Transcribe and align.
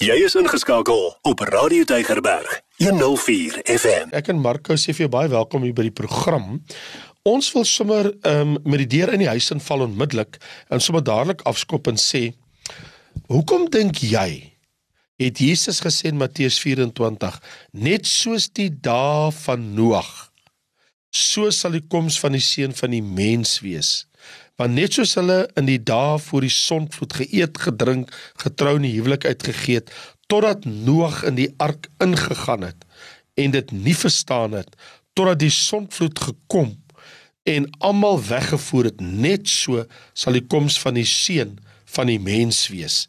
Jy 0.00 0.14
is 0.24 0.32
ingeskakel 0.32 1.10
op 1.28 1.42
Radio 1.44 1.84
Tygerberg 1.84 2.48
104 2.78 3.58
FM. 3.68 4.14
Ek 4.16 4.30
en 4.32 4.38
Marco 4.40 4.72
sê 4.80 4.94
vir 4.96 5.04
jou 5.04 5.10
baie 5.12 5.28
welkom 5.28 5.66
hier 5.66 5.74
by 5.76 5.84
die 5.90 5.92
program. 5.92 6.62
Ons 7.28 7.50
wil 7.52 7.66
sommer 7.68 8.08
um, 8.24 8.54
met 8.64 8.80
die 8.80 8.88
deur 8.94 9.12
in 9.12 9.20
die 9.20 9.28
huis 9.28 9.50
inval 9.52 9.84
onmiddellik 9.84 10.38
en 10.72 10.80
sommer 10.80 11.04
dadelik 11.04 11.44
afskop 11.44 11.92
en 11.92 12.00
sê: 12.00 12.30
"Hoekom 13.28 13.68
dink 13.68 14.00
jy 14.00 14.56
het 15.20 15.44
Jesus 15.44 15.82
gesê 15.84 16.08
in 16.08 16.16
Matteus 16.16 16.56
24 16.64 17.36
net 17.76 18.08
soos 18.08 18.48
die 18.48 18.70
dae 18.72 19.28
van 19.44 19.74
Noag 19.76 20.30
so 21.12 21.52
sal 21.52 21.76
die 21.76 21.84
koms 21.84 22.16
van 22.24 22.32
die 22.32 22.40
seun 22.40 22.72
van 22.72 22.96
die 22.96 23.04
mens 23.04 23.58
wees?" 23.60 24.08
Want 24.60 24.76
net 24.76 24.92
soos 24.92 25.14
hulle 25.16 25.46
in 25.56 25.64
die 25.70 25.78
dae 25.80 26.18
voor 26.20 26.44
die 26.44 26.52
sonvloed 26.52 27.14
geëet, 27.16 27.62
gedrink, 27.64 28.10
getrou 28.42 28.74
en 28.76 28.84
huwelik 28.84 29.24
uitgegee 29.24 29.80
het 29.80 29.92
totdat 30.28 30.66
Noag 30.68 31.22
in 31.30 31.38
die 31.38 31.48
ark 31.56 31.88
ingegaan 32.04 32.66
het 32.68 32.84
en 33.40 33.54
dit 33.56 33.72
nie 33.72 33.96
verstaan 33.96 34.52
het 34.58 34.76
totdat 35.16 35.40
die 35.40 35.52
sonvloed 35.54 36.20
gekom 36.26 36.74
en 37.48 37.70
almal 37.80 38.20
weggevoer 38.28 38.90
het 38.90 39.00
net 39.00 39.48
so 39.48 39.86
sal 40.12 40.36
die 40.36 40.44
koms 40.44 40.76
van 40.82 41.00
die 41.00 41.08
seun 41.08 41.56
van 41.96 42.12
die 42.12 42.20
mens 42.20 42.66
wees 42.68 43.06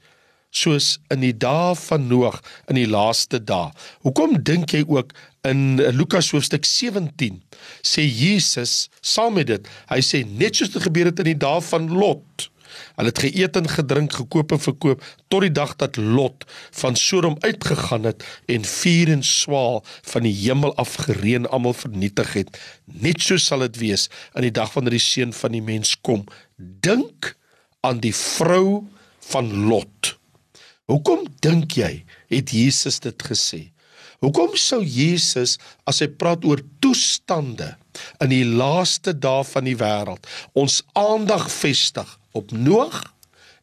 soos 0.52 0.94
in 1.14 1.24
die 1.26 1.34
dae 1.34 1.74
van 1.80 2.08
Noag 2.12 2.40
in 2.70 2.80
die 2.80 2.88
laaste 2.90 3.40
dae 3.40 3.72
hoekom 4.06 4.38
dink 4.44 4.76
jy 4.76 4.84
ook 4.88 5.16
in 5.48 5.82
Lukas 5.98 6.32
hoofstuk 6.36 6.68
17 6.68 7.42
sê 7.88 8.06
Jesus 8.06 8.90
saam 9.02 9.40
met 9.40 9.50
dit 9.52 9.70
hy 9.92 10.02
sê 10.06 10.24
net 10.28 10.60
soos 10.60 10.74
dit 10.76 10.88
gebeur 10.88 11.12
het 11.12 11.24
in 11.24 11.34
die 11.34 11.42
dae 11.48 11.62
van 11.72 11.90
Lot 11.96 12.52
Hulle 12.96 13.12
het 13.12 13.22
geëet 13.24 13.58
en 13.60 13.70
gedrink, 13.70 14.14
gekoop 14.14 14.54
en 14.56 14.62
verkoop 14.62 15.04
tot 15.32 15.46
die 15.46 15.52
dag 15.52 15.76
dat 15.80 15.98
Lot 15.98 16.46
van 16.82 16.96
Sodom 17.00 17.38
uitgegaan 17.40 18.08
het 18.10 18.24
en 18.52 18.66
vuur 18.68 19.12
en 19.16 19.24
swaal 19.24 19.82
van 20.14 20.28
die 20.28 20.34
hemel 20.44 20.76
af 20.82 20.96
gereën 21.08 21.48
almal 21.48 21.76
vernietig 21.78 22.34
het. 22.34 22.62
Net 22.86 23.22
so 23.24 23.38
sal 23.38 23.66
dit 23.68 23.82
wees 23.84 24.08
in 24.36 24.48
die 24.48 24.56
dag 24.56 24.74
wanneer 24.76 24.98
die 24.98 25.04
seun 25.04 25.36
van 25.36 25.56
die 25.56 25.64
mens 25.66 25.96
kom. 26.02 26.26
Dink 26.58 27.34
aan 27.82 28.02
die 28.04 28.16
vrou 28.16 28.84
van 29.32 29.54
Lot. 29.68 30.16
Hoekom 30.90 31.28
dink 31.44 31.78
jy 31.78 32.04
het 32.32 32.54
Jesus 32.56 33.00
dit 33.04 33.28
gesê? 33.28 33.62
Hoekom 34.22 34.54
sou 34.60 34.82
Jesus 34.86 35.58
as 35.90 36.02
hy 36.04 36.08
praat 36.14 36.46
oor 36.46 36.62
toestande 36.84 37.74
in 38.22 38.30
die 38.34 38.46
laaste 38.46 39.14
dae 39.18 39.44
van 39.50 39.66
die 39.66 39.78
wêreld 39.78 40.28
ons 40.58 40.82
aandag 40.98 41.48
vestig 41.54 42.10
op 42.38 42.54
Noag 42.54 43.02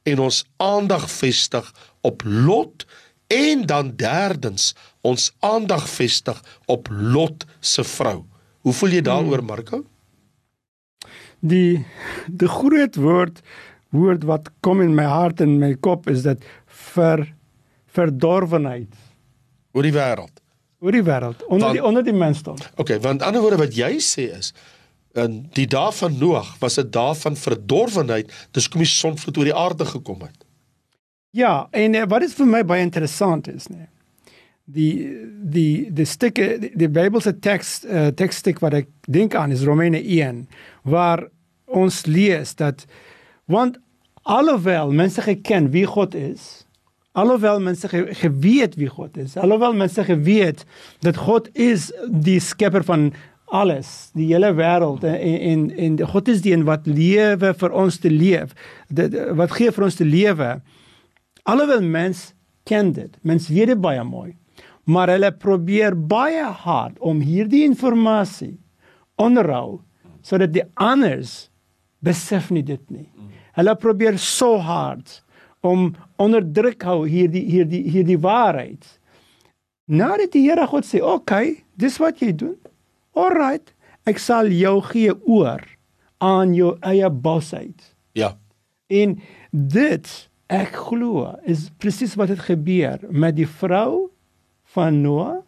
en 0.08 0.24
ons 0.24 0.42
aandag 0.62 1.06
vestig 1.10 1.68
op 2.06 2.24
Lot 2.26 2.86
en 3.34 3.66
dan 3.70 3.92
derdens 4.00 4.72
ons 5.06 5.30
aandag 5.44 5.86
vestig 5.90 6.38
op 6.66 6.88
Lot 6.90 7.44
se 7.60 7.84
vrou. 7.84 8.24
Hoe 8.64 8.74
voel 8.74 8.98
jy 8.98 9.02
daaroor 9.04 9.42
hmm. 9.42 9.50
Marco? 9.52 9.82
Die 11.40 11.84
die 12.26 12.50
groot 12.50 12.96
woord 12.98 13.42
woord 13.94 14.24
wat 14.28 14.50
kom 14.60 14.82
in 14.84 14.94
my 14.96 15.06
hart 15.08 15.40
en 15.40 15.56
my 15.60 15.72
kop 15.80 16.08
is 16.12 16.24
dat 16.26 16.42
ver 16.94 17.26
verdorwenheid 17.94 18.94
oor 19.72 19.86
die 19.86 19.94
wêreld. 19.94 20.42
Oor 20.78 20.94
die 20.94 21.02
wêreld, 21.02 21.42
onder 21.46 21.68
want, 21.68 21.78
die 21.78 21.84
onder 21.84 22.04
die 22.06 22.14
mensdom. 22.14 22.58
Okay, 22.76 23.00
want 23.02 23.22
ander 23.26 23.42
woorde 23.42 23.60
wat 23.60 23.74
jy 23.76 23.96
sê 24.02 24.28
is 24.38 24.52
in 25.18 25.38
die 25.56 25.66
dae 25.66 25.92
van 25.92 26.18
Noag 26.18 26.50
was 26.60 26.78
'n 26.78 26.90
dae 26.90 27.14
van 27.14 27.36
verdorwenheid, 27.36 28.30
dis 28.52 28.68
kom 28.68 28.80
die 28.84 28.90
sonvloed 28.90 29.38
oor 29.38 29.44
die 29.44 29.54
aarde 29.54 29.84
gekom 29.84 30.20
het. 30.22 30.44
Ja, 31.30 31.68
en 31.70 31.94
uh, 31.94 32.04
wat 32.08 32.22
is 32.22 32.34
vir 32.34 32.46
my 32.46 32.64
baie 32.64 32.82
interessant 32.82 33.48
is, 33.48 33.66
nee. 33.68 33.88
Die 34.64 35.08
die 35.42 35.88
die 35.92 36.04
stuk 36.04 36.34
die, 36.34 36.70
die 36.76 36.88
Bybelse 36.88 37.38
teks 37.38 37.84
uh, 37.84 38.08
tekststuk 38.12 38.60
wat 38.60 38.74
ek 38.74 38.88
dink 39.08 39.34
aan 39.34 39.52
is 39.52 39.64
Romeine 39.64 40.00
1 40.00 40.46
waar 40.82 41.28
ons 41.64 42.04
lees 42.06 42.54
dat 42.54 42.84
want 43.46 43.78
alhoewel 44.22 44.92
mense 44.92 45.22
geken 45.24 45.70
wie 45.70 45.86
God 45.86 46.14
is, 46.14 46.67
alhoewel 47.18 47.60
mense 47.62 47.88
ge, 47.90 48.04
geweet 48.20 48.76
wie 48.78 48.90
God 48.90 49.16
is, 49.20 49.36
alhoewel 49.36 49.74
mense 49.76 50.04
geweet 50.06 50.64
dat 51.04 51.18
God 51.26 51.50
is 51.58 51.90
die 52.08 52.38
skepper 52.42 52.86
van 52.86 53.10
alles, 53.48 54.10
die 54.16 54.28
hele 54.28 54.50
wêreld 54.56 55.04
en, 55.08 55.16
en 55.50 55.68
en 55.72 56.00
God 56.12 56.28
is 56.28 56.42
die 56.44 56.52
een 56.52 56.66
wat 56.68 56.86
lewe 56.88 57.54
vir 57.56 57.76
ons 57.84 57.96
te 58.02 58.10
leef. 58.12 58.52
Dit 58.92 59.16
wat 59.38 59.54
gee 59.56 59.72
vir 59.72 59.88
ons 59.88 59.96
te 59.96 60.06
lewe. 60.06 60.50
Alhoewel 61.48 61.84
mens 61.84 62.28
ken 62.68 62.92
dit, 62.92 63.14
mens 63.24 63.48
weet 63.48 63.72
dit 63.72 63.80
baie 63.80 64.04
mooi. 64.04 64.34
Maar 64.88 65.14
hulle 65.16 65.32
probeer 65.32 65.96
baie 65.96 66.44
hard 66.44 66.98
om 67.04 67.20
hierdie 67.24 67.64
inligting 67.68 68.58
onderhou 69.18 69.80
sodat 70.22 70.52
die 70.52 70.64
anders 70.76 71.48
besef 72.04 72.50
nie 72.52 72.62
dit 72.62 72.82
nie. 72.92 73.08
Hulle 73.56 73.74
probeer 73.80 74.18
so 74.20 74.58
hard 74.62 75.22
om 75.66 75.94
onderdruk 76.18 76.82
hou 76.82 77.02
hierdie 77.08 77.44
hierdie 77.48 77.84
hierdie 77.90 78.18
waarheid. 78.20 78.86
Nadat 79.88 80.34
die 80.34 80.44
Here 80.44 80.66
God 80.66 80.84
sê, 80.84 81.00
"Oké, 81.00 81.14
okay, 81.14 81.64
dis 81.76 81.98
wat 81.98 82.20
jy 82.20 82.32
doen." 82.32 82.58
Alright, 83.14 83.72
ek 84.06 84.18
sal 84.18 84.46
jou 84.52 84.80
gee 84.82 85.12
oor 85.26 85.62
aan 86.18 86.54
jou 86.54 86.76
eie 86.80 87.10
bosheid. 87.10 87.94
Ja. 88.12 88.36
En 88.86 89.20
dit 89.50 90.28
ek 90.48 90.72
glo 90.88 91.34
is 91.44 91.68
presies 91.78 92.14
wat 92.14 92.28
het 92.32 92.40
gebeur 92.46 92.98
met 93.10 93.36
die 93.36 93.48
vrou 93.48 94.10
van 94.74 95.02
Noah. 95.02 95.42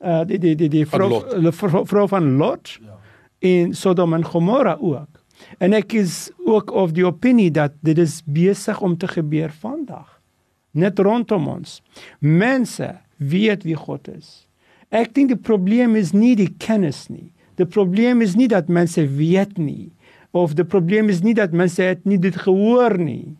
Uh 0.00 0.24
die 0.28 0.38
die 0.38 0.54
die 0.54 0.68
die 0.68 0.86
vrou 0.86 1.22
die 1.40 1.52
vrou, 1.52 1.84
vrou 1.86 2.08
van 2.08 2.36
Lot. 2.36 2.78
Ja. 2.82 2.98
In 3.38 3.74
Sodom 3.74 4.14
en 4.14 4.24
Gomorra 4.24 4.76
ook. 4.80 5.23
En 5.58 5.74
ek 5.76 5.96
is 5.98 6.30
ook 6.46 6.72
of 6.72 6.94
die 6.96 7.06
opinie 7.06 7.50
dat 7.50 7.74
dit 7.84 7.98
is 7.98 8.20
besig 8.26 8.80
om 8.80 8.96
te 8.98 9.08
gebeur 9.10 9.52
vandag. 9.62 10.08
Net 10.70 10.98
rondom 10.98 11.48
ons. 11.48 11.80
Mense 12.18 12.94
weet 13.16 13.64
wie 13.64 13.78
God 13.78 14.08
is. 14.08 14.46
Ek 14.94 15.14
dink 15.14 15.32
die 15.32 15.40
probleem 15.40 15.96
is 15.98 16.12
nie 16.14 16.34
die 16.38 16.50
kennis 16.58 17.06
nie. 17.10 17.32
Die 17.58 17.66
probleem 17.66 18.22
is 18.22 18.34
nie 18.38 18.48
dat 18.50 18.70
mense 18.70 19.06
weet 19.18 19.58
nie 19.58 19.92
of 20.34 20.56
die 20.58 20.66
probleem 20.66 21.08
is 21.12 21.22
nie 21.22 21.36
dat 21.38 21.52
mense 21.54 21.82
het 21.86 22.02
nie 22.10 22.18
dit 22.18 22.34
gehoor 22.42 22.96
nie. 22.98 23.36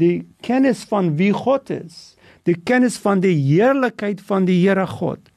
Die 0.00 0.24
kennis 0.40 0.86
van 0.88 1.12
wie 1.18 1.34
God 1.36 1.68
is, 1.74 2.14
die 2.48 2.56
kennis 2.56 2.96
van 3.02 3.20
die 3.20 3.34
heerlikheid 3.36 4.22
van 4.24 4.46
die 4.48 4.56
Here 4.62 4.86
God 4.88 5.28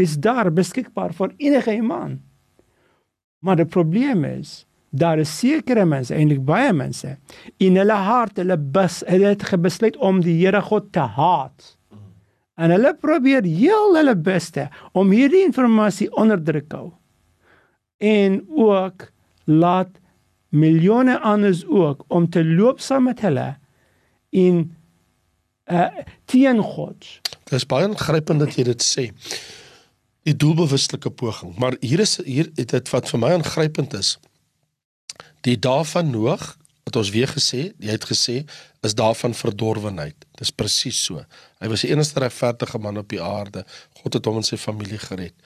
is 0.00 0.16
daar 0.18 0.50
beskikbaar 0.50 1.14
vir 1.14 1.34
enige 1.38 1.76
iemand. 1.76 2.18
Maar 3.44 3.60
die 3.62 3.68
probleem 3.68 4.24
is 4.26 4.64
daar 4.90 5.20
is 5.22 5.32
sekere 5.38 5.84
mense, 5.86 6.14
eintlik 6.14 6.42
baie 6.44 6.72
mense 6.74 7.16
in 7.62 7.76
hulle 7.78 7.98
hart, 8.06 8.40
hulle 8.42 8.56
bes, 8.58 9.02
hulle 9.06 9.34
het 9.34 9.44
besluit 9.62 9.96
om 9.96 10.20
die 10.24 10.38
Here 10.40 10.62
God 10.62 10.92
te 10.92 11.06
haat 11.06 11.76
en 12.60 12.74
hulle 12.74 12.92
probeer 13.00 13.46
heel 13.46 13.94
hulle 13.96 14.16
beste 14.16 14.68
om 14.92 15.12
hierdie 15.14 15.46
inligting 15.46 16.10
onderdruk 16.20 16.72
hou 16.76 16.90
en 18.00 18.40
ook 18.48 19.08
laat 19.44 19.96
miljoene 20.50 21.18
anders 21.20 21.64
ook 21.66 22.04
om 22.08 22.28
te 22.30 22.44
loop 22.44 22.80
saam 22.80 23.06
met 23.08 23.20
hulle 23.20 23.54
in 24.30 24.70
uh 25.70 25.86
teen 26.26 26.58
God. 26.62 27.06
Dit 27.46 27.52
is 27.60 27.66
baie 27.66 27.86
aangrypend 27.86 28.42
dat 28.42 28.56
jy 28.58 28.64
dit 28.66 28.82
sê. 28.82 29.04
Die 30.26 30.34
doelbewuslike 30.34 31.10
poging, 31.10 31.54
maar 31.58 31.76
hier 31.80 32.02
is 32.02 32.18
hier 32.26 32.50
dit 32.54 32.90
wat 32.92 33.08
vir 33.10 33.22
my 33.22 33.30
aangrypend 33.38 33.94
is. 33.94 34.16
Die 35.46 35.56
dae 35.58 35.84
van 35.84 36.10
Noag 36.12 36.56
wat 36.84 36.96
ons 36.96 37.12
weer 37.14 37.28
gesê, 37.30 37.70
jy 37.78 37.92
het 37.92 38.06
gesê 38.08 38.40
is 38.86 38.96
daarvan 38.98 39.34
verdorwenheid. 39.36 40.16
Dis 40.40 40.50
presies 40.50 40.98
so. 41.04 41.22
Hy 41.60 41.68
was 41.70 41.84
die 41.84 41.92
enigste 41.92 42.22
regverdige 42.24 42.80
man 42.82 42.98
op 42.98 43.10
die 43.12 43.22
aarde. 43.22 43.64
God 44.00 44.16
het 44.18 44.26
hom 44.26 44.40
en 44.40 44.46
sy 44.46 44.58
familie 44.58 44.98
gered. 44.98 45.36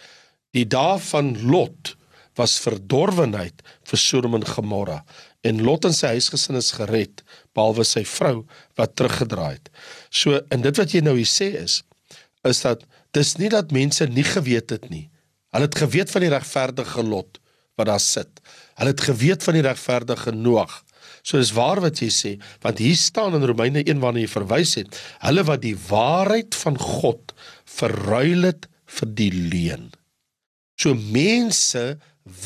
Die 0.54 0.64
dae 0.70 0.96
van 1.10 1.34
Lot 1.50 1.96
was 2.38 2.56
verdorwenheid 2.62 3.62
vir 3.86 4.00
Sodom 4.00 4.38
en 4.38 4.46
Gomorra 4.46 5.02
en 5.44 5.60
Lot 5.62 5.84
en 5.86 5.94
sy 5.94 6.14
huisgesin 6.16 6.58
is 6.58 6.72
gered 6.78 7.22
behalwe 7.54 7.84
sy 7.86 8.02
vrou 8.08 8.44
wat 8.78 8.96
teruggedraai 8.98 9.58
het. 9.58 9.70
So 10.10 10.40
in 10.54 10.64
dit 10.64 10.80
wat 10.80 10.94
jy 10.94 11.02
nou 11.04 11.16
hier 11.18 11.30
sê 11.30 11.52
is 11.60 11.82
is 12.44 12.60
dat 12.64 12.82
dis 13.16 13.36
nie 13.40 13.48
dat 13.52 13.72
mense 13.72 14.04
nie 14.10 14.26
geweet 14.26 14.72
het 14.74 14.90
nie. 14.90 15.06
Hulle 15.54 15.68
het 15.68 15.78
geweet 15.80 16.10
van 16.12 16.24
die 16.24 16.32
regverdige 16.32 17.04
Lot 17.06 17.38
wat 17.78 17.90
daar 17.90 18.02
sit. 18.02 18.40
Hulle 18.78 18.94
het 18.94 19.06
geweet 19.08 19.46
van 19.46 19.58
die 19.58 19.64
regverdige 19.66 20.34
Noag. 20.34 20.82
So 21.24 21.40
dis 21.40 21.54
waar 21.56 21.80
wat 21.80 22.00
jy 22.02 22.10
sê, 22.12 22.32
want 22.64 22.80
hier 22.82 22.96
staan 23.00 23.36
in 23.36 23.46
Romeine 23.48 23.82
1 23.84 24.00
waarna 24.02 24.20
jy 24.20 24.30
verwys 24.30 24.74
het, 24.80 24.96
hulle 25.24 25.44
wat 25.48 25.62
die 25.64 25.76
waarheid 25.88 26.56
van 26.60 26.76
God 26.80 27.32
verruil 27.78 28.50
het 28.50 28.68
vir 28.98 29.14
die 29.16 29.30
leuen. 29.32 29.88
So 30.80 30.94
mense 30.94 31.96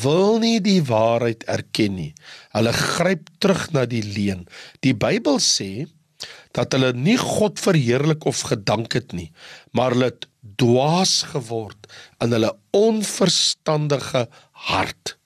wil 0.01 0.39
nie 0.43 0.59
die 0.63 0.81
waarheid 0.83 1.45
erken 1.51 1.95
nie. 1.97 2.11
Hulle 2.55 2.73
gryp 2.75 3.29
terug 3.43 3.69
na 3.75 3.85
die 3.89 4.03
leuen. 4.03 4.45
Die 4.83 4.95
Bybel 4.95 5.39
sê 5.43 5.87
dat 6.55 6.73
hulle 6.75 6.91
nie 6.95 7.17
God 7.19 7.61
verheerlik 7.61 8.25
of 8.27 8.41
gedank 8.49 8.95
het 8.97 9.13
nie, 9.15 9.29
maar 9.71 9.95
hulle 9.95 10.11
het 10.11 10.27
dwaas 10.59 11.21
geword 11.31 11.87
in 12.23 12.35
hulle 12.35 12.51
onverstandige 12.75 14.25
hart. 14.67 15.18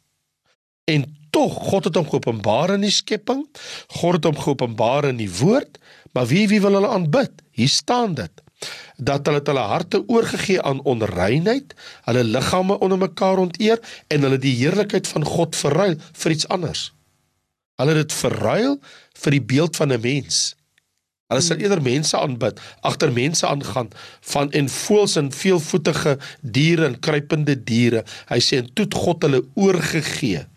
En 0.83 1.06
tog 1.30 1.53
God 1.69 1.83
het 1.88 1.95
hom 1.95 2.07
geopenbaar 2.09 2.74
in 2.75 2.83
die 2.83 2.91
skepping, 2.91 3.45
God 3.88 4.18
het 4.19 4.25
hom 4.27 4.39
geopenbaar 4.39 5.07
in 5.07 5.21
die 5.21 5.31
woord, 5.31 5.80
maar 6.12 6.27
wie 6.27 6.47
wie 6.51 6.59
wil 6.62 6.75
hulle 6.77 6.91
aanbid? 6.91 7.44
Hier 7.56 7.71
staan 7.71 8.18
dit 8.19 8.41
dat 8.95 9.27
hulle 9.27 9.41
hulle 9.44 9.63
harte 9.68 10.00
oorgegee 10.07 10.62
aan 10.62 10.80
onreinheid, 10.88 11.74
hulle 12.06 12.24
liggame 12.24 12.77
onder 12.80 12.97
mekaar 12.97 13.41
onteer 13.41 13.80
en 14.07 14.24
hulle 14.24 14.38
die 14.39 14.53
heerlikheid 14.56 15.07
van 15.07 15.25
God 15.27 15.56
verruil 15.56 15.97
vir 16.21 16.35
iets 16.35 16.47
anders. 16.47 16.83
Hulle 17.79 17.95
het 17.97 18.07
dit 18.07 18.15
verruil 18.19 18.77
vir 19.24 19.36
die 19.36 19.44
beeld 19.53 19.75
van 19.75 19.91
'n 19.91 20.00
mens. 20.01 20.56
Hulle 21.27 21.41
sal 21.41 21.57
eerder 21.57 21.81
mense 21.81 22.18
aanbid, 22.18 22.59
agter 22.81 23.12
mense 23.12 23.47
aangaan 23.47 23.89
van 24.21 24.51
en 24.51 24.69
voels 24.69 25.15
en 25.15 25.31
veelvoetige 25.31 26.18
diere 26.41 26.86
en 26.86 27.00
kruipende 27.00 27.63
diere. 27.63 28.03
Hy 28.27 28.39
sê 28.39 28.57
en 28.57 28.74
toe 28.74 28.88
God 28.91 29.24
hulle 29.24 29.44
oorgegee 29.56 30.47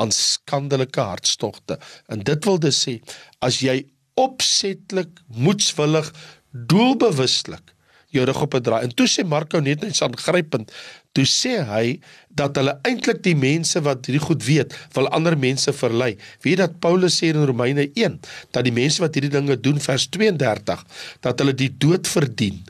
aan 0.00 0.12
skandelike 0.14 1.00
hartstogte. 1.00 1.78
En 2.08 2.24
dit 2.24 2.48
wil 2.48 2.60
dus 2.62 2.80
sê 2.86 2.98
as 3.44 3.60
jy 3.64 3.82
opsetlik 4.20 5.20
moedswillig 5.36 6.08
doelbewuslik 6.50 7.74
jou 8.10 8.24
rug 8.26 8.40
op 8.42 8.54
'n 8.54 8.62
draai. 8.62 8.82
En 8.82 8.94
toe 8.94 9.06
sê 9.06 9.26
Marko 9.26 9.60
net 9.60 9.84
iets 9.84 10.02
aangrypend. 10.02 10.72
Toe 11.12 11.24
sê 11.24 11.62
hy 11.64 12.00
dat 12.28 12.56
hulle 12.56 12.78
eintlik 12.82 13.22
die 13.22 13.36
mense 13.36 13.80
wat 13.82 14.06
hierdie 14.06 14.26
goed 14.26 14.44
weet, 14.44 14.74
wil 14.92 15.08
ander 15.08 15.38
mense 15.38 15.72
verlei. 15.72 16.16
Weet 16.40 16.56
dat 16.56 16.78
Paulus 16.78 17.22
sê 17.22 17.30
in 17.30 17.44
Romeine 17.44 17.90
1 17.94 18.20
dat 18.50 18.64
die 18.64 18.72
mense 18.72 19.00
wat 19.00 19.14
hierdie 19.14 19.30
dinge 19.30 19.60
doen 19.60 19.80
vers 19.80 20.08
32 20.08 20.84
dat 21.20 21.38
hulle 21.38 21.54
die 21.54 21.76
dood 21.78 22.08
verdien. 22.08 22.64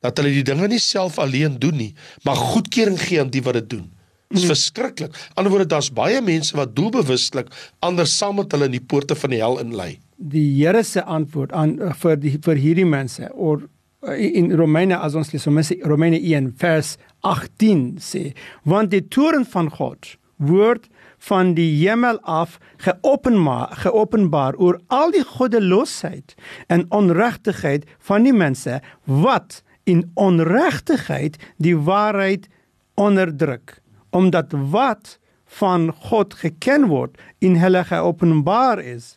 Dat 0.00 0.16
hulle 0.16 0.30
die 0.32 0.42
dinge 0.42 0.68
nie 0.68 0.78
self 0.78 1.18
alleen 1.18 1.58
doen 1.58 1.76
nie, 1.76 1.94
maar 2.22 2.36
goedkeuring 2.36 3.00
gee 3.00 3.20
aan 3.20 3.30
die 3.30 3.42
wat 3.42 3.54
dit 3.54 3.70
doen. 3.70 3.97
Dit 4.28 4.38
is 4.38 4.44
mm. 4.44 4.52
verskriklik. 4.52 5.16
Anderswoorde 5.34 5.68
daar's 5.72 5.92
baie 5.92 6.20
mense 6.24 6.56
wat 6.56 6.76
doelbewuslik 6.76 7.48
ander 7.80 8.06
saam 8.06 8.36
met 8.40 8.52
hulle 8.52 8.68
in 8.68 8.76
die 8.76 8.84
poorte 8.84 9.16
van 9.16 9.34
die 9.34 9.40
hel 9.40 9.58
inlei. 9.62 9.96
Die 10.16 10.46
Here 10.58 10.82
se 10.84 11.04
antwoord 11.04 11.52
aan 11.52 11.78
vir 12.02 12.16
die 12.20 12.36
vir 12.44 12.60
hierdie 12.60 12.88
mense 12.88 13.32
of 13.34 13.66
Eh, 14.00 14.30
in 14.38 14.52
Romeine 14.54 14.94
as 15.02 15.16
ons 15.18 15.32
lees 15.32 15.72
Romeine 15.82 16.20
1 16.22 16.52
vers 16.60 16.94
18 17.26 17.96
sê 17.98 18.28
want 18.62 18.92
die 18.92 19.02
toren 19.02 19.42
van 19.42 19.72
God 19.74 20.12
word 20.38 20.86
van 21.26 21.56
die 21.56 21.72
hemel 21.80 22.20
af 22.22 22.60
geopenbaar 22.84 23.74
geopenbaar 23.82 24.54
oor 24.62 24.78
al 24.86 25.10
die 25.10 25.24
goddeloosheid 25.26 26.36
en 26.70 26.86
onregtigheid 26.94 27.90
van 28.06 28.22
die 28.28 28.36
mense 28.44 28.78
wat 29.02 29.64
in 29.82 30.04
onregtigheid 30.14 31.34
die 31.58 31.74
waarheid 31.74 32.46
onderdruk 32.94 33.77
omdat 34.10 34.54
wat 34.72 35.18
van 35.58 35.92
God 36.08 36.34
geken 36.34 36.88
word 36.92 37.16
in 37.44 37.56
hulle 37.56 37.84
geopenbaar 37.84 38.82
is 38.82 39.16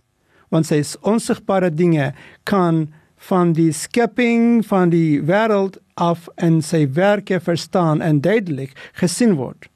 want 0.52 0.68
sy 0.68 0.82
onsigbare 1.08 1.72
dinge 1.72 2.12
kan 2.44 2.90
van 3.30 3.54
die 3.56 3.72
skepping 3.76 4.64
van 4.68 4.92
die 4.92 5.22
wêreld 5.24 5.78
af 6.02 6.28
en 6.42 6.60
sy 6.66 6.86
werke 6.98 7.40
verstaan 7.40 8.02
en 8.02 8.22
duidelik 8.22 8.74
gesien 9.00 9.38
word. 9.40 9.68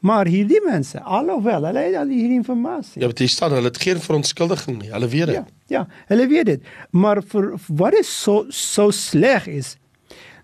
Maar 0.00 0.28
hierdie 0.32 0.60
mense, 0.64 1.00
alhoewel 1.00 1.66
hulle 1.68 1.82
het 1.84 1.96
al 2.00 2.08
hierdie 2.08 2.40
inligting. 2.40 3.02
Ja, 3.02 3.08
dit 3.12 3.30
staan 3.30 3.52
hulle 3.52 3.68
het 3.68 3.80
geen 3.80 4.00
verontskuldiging 4.00 4.78
nie. 4.80 4.90
Hulle 4.92 5.08
weet 5.12 5.26
dit. 5.26 5.36
Ja, 5.36 5.44
ja, 5.68 5.82
hulle 6.08 6.26
weet 6.26 6.46
dit. 6.46 6.70
Maar 6.90 7.20
vir 7.22 7.52
wat 7.68 7.98
is 8.00 8.08
so 8.08 8.46
so 8.48 8.90
sleg 8.90 9.46
is 9.46 9.76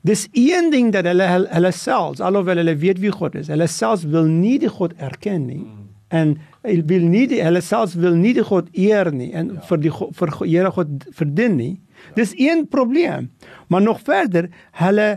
dis 0.07 0.27
een 0.37 0.71
ding 0.71 0.93
dat 0.95 1.09
hulle 1.09 1.27
hulle 1.27 1.73
selfs 1.75 2.23
alhoewel 2.25 2.61
hulle 2.63 2.77
weet 2.83 3.01
wie 3.03 3.13
God 3.15 3.37
is, 3.43 3.51
hulle 3.53 3.69
selfs 3.71 4.07
wil 4.13 4.29
nie 4.31 4.59
die 4.63 4.71
God 4.71 4.95
erken 5.03 5.47
nie. 5.49 5.63
Hmm. 5.65 5.83
En 6.15 6.37
hulle 6.67 6.85
wil 6.87 7.09
nie 7.11 7.25
die, 7.31 7.41
hulle 7.43 7.63
selfs 7.65 7.97
wil 7.99 8.15
nie 8.19 8.35
die 8.37 8.45
God 8.47 8.69
eer 8.77 9.11
nie 9.15 9.33
en 9.35 9.57
ja. 9.57 9.65
vir 9.71 9.83
die 9.83 9.93
vir 9.93 10.35
Here 10.43 10.71
God 10.75 11.09
verdien 11.19 11.59
nie. 11.59 11.75
Dis 12.15 12.35
een 12.39 12.67
probleem. 12.71 13.31
Maar 13.69 13.83
nog 13.83 14.01
verder, 14.07 14.51
hulle 14.79 15.17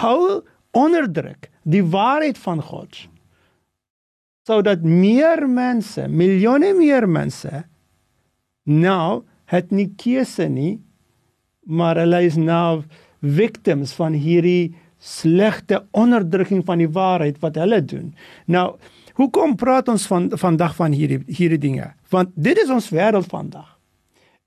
hou 0.00 0.42
onderdruk 0.76 1.50
die 1.62 1.82
waarheid 1.84 2.38
van 2.38 2.62
God. 2.62 3.06
Sodat 4.48 4.82
meer 4.82 5.44
mense, 5.48 6.08
miljoene 6.08 6.72
meer 6.78 7.06
mense 7.08 7.64
nou 8.64 9.22
het 9.50 9.70
nie 9.74 9.90
keuse 9.98 10.46
nie, 10.50 10.78
maar 11.66 11.98
hulle 12.00 12.22
is 12.26 12.38
nou 12.38 12.82
victims 13.20 13.92
van 13.92 14.12
hierdie 14.12 14.74
slegte 14.98 15.86
onderdrukking 15.96 16.64
van 16.64 16.78
die 16.78 16.88
waarheid 16.88 17.40
wat 17.40 17.56
hulle 17.56 17.80
doen. 17.84 18.14
Nou, 18.46 18.76
hoekom 19.14 19.56
praat 19.56 19.88
ons 19.88 20.06
van 20.06 20.30
vandag 20.32 20.74
van 20.76 20.92
hierdie 20.92 21.22
hierdie 21.26 21.58
dinge? 21.58 21.92
Want 22.10 22.32
dit 22.34 22.58
is 22.58 22.70
ons 22.70 22.90
wêreld 22.92 23.28
vandag 23.28 23.80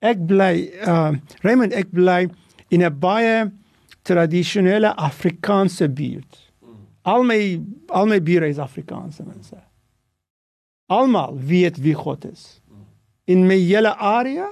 ek 0.03 0.23
bly 0.27 0.53
uh 0.83 1.15
Raymond 1.45 1.75
ek 1.75 1.91
bly 1.95 2.27
in 2.73 2.83
'n 2.83 2.99
baie 2.99 3.51
tradisionele 4.03 4.91
Afrikaanse 4.95 5.87
buurt. 5.87 6.51
Al 7.03 7.23
my 7.23 7.61
al 7.89 8.07
my 8.07 8.19
bure 8.19 8.47
is 8.47 8.59
Afrikaanse 8.59 9.23
mense. 9.23 9.55
Almal 10.91 11.37
weet 11.39 11.79
wie 11.79 11.95
God 11.95 12.25
is. 12.25 12.61
In 13.25 13.47
my 13.47 13.55
hele 13.55 13.95
area 13.97 14.51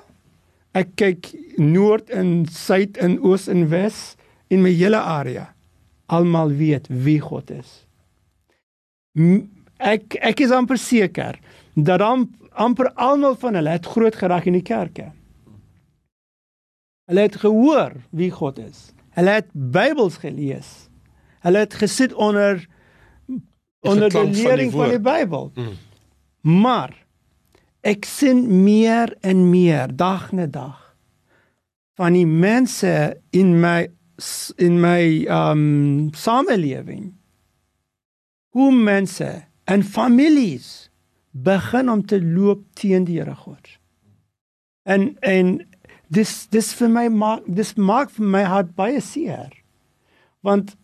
ek 0.77 0.95
kyk 0.99 1.31
noord 1.59 2.11
en 2.15 2.45
suid 2.47 2.97
en 3.03 3.17
oos 3.25 3.47
en 3.51 3.67
wes 3.71 4.15
in 4.51 4.63
my 4.63 4.71
hele 4.75 4.99
area. 4.99 5.49
Almal 6.11 6.53
weet 6.55 6.87
wie 6.89 7.19
God 7.23 7.51
is. 7.51 7.81
Ek 9.81 10.15
ek 10.21 10.43
is 10.43 10.53
amper 10.55 10.79
seker 10.79 11.39
dat 11.75 12.03
amper 12.03 12.91
almal 12.95 13.35
van 13.39 13.59
hulle 13.59 13.75
het 13.75 13.87
groot 13.87 14.15
geraak 14.15 14.47
in 14.47 14.59
die 14.59 14.65
kerke. 14.67 15.11
Hulle 17.11 17.27
het 17.27 17.35
gehoor 17.41 17.97
wie 18.15 18.31
God 18.31 18.59
is. 18.59 18.91
Hulle 19.17 19.39
het 19.41 19.49
Bybels 19.51 20.21
gelees. 20.23 20.87
Hulle 21.43 21.65
het 21.65 21.73
gesit 21.75 22.13
onder 22.13 22.63
onder 23.81 24.09
die 24.09 24.29
lering 24.29 24.35
van 24.35 24.55
die, 24.57 24.71
van 24.71 24.89
die 24.89 24.99
Bybel. 24.99 25.51
Mm. 25.55 25.77
Maar 26.61 27.00
ek 27.81 28.05
sien 28.05 28.45
meer 28.63 29.15
en 29.21 29.49
meer 29.49 29.89
dag 29.95 30.31
na 30.31 30.45
dag 30.45 30.77
van 31.97 32.13
die 32.13 32.27
mense 32.27 33.17
in 33.31 33.57
my 33.61 33.89
in 34.61 34.77
my 34.81 35.25
um 35.25 36.11
samelewing 36.13 37.11
hoe 38.53 38.71
mense 38.71 39.29
en 39.65 39.83
families 39.83 40.91
begin 41.31 41.89
om 41.89 42.05
te 42.05 42.19
loop 42.23 42.63
teen 42.73 43.03
die 43.07 43.19
Here 43.19 43.35
God. 43.35 43.67
En 44.83 45.15
en 45.19 45.59
dis 46.11 46.31
dis 46.51 46.73
vir 46.75 46.91
my 46.91 47.07
maak 47.07 47.47
dis 47.47 47.73
maak 47.79 48.11
vir 48.11 48.27
my 48.35 48.43
hart 48.43 48.73
baie 48.75 49.01
seer. 49.01 49.51
Want 50.43 50.75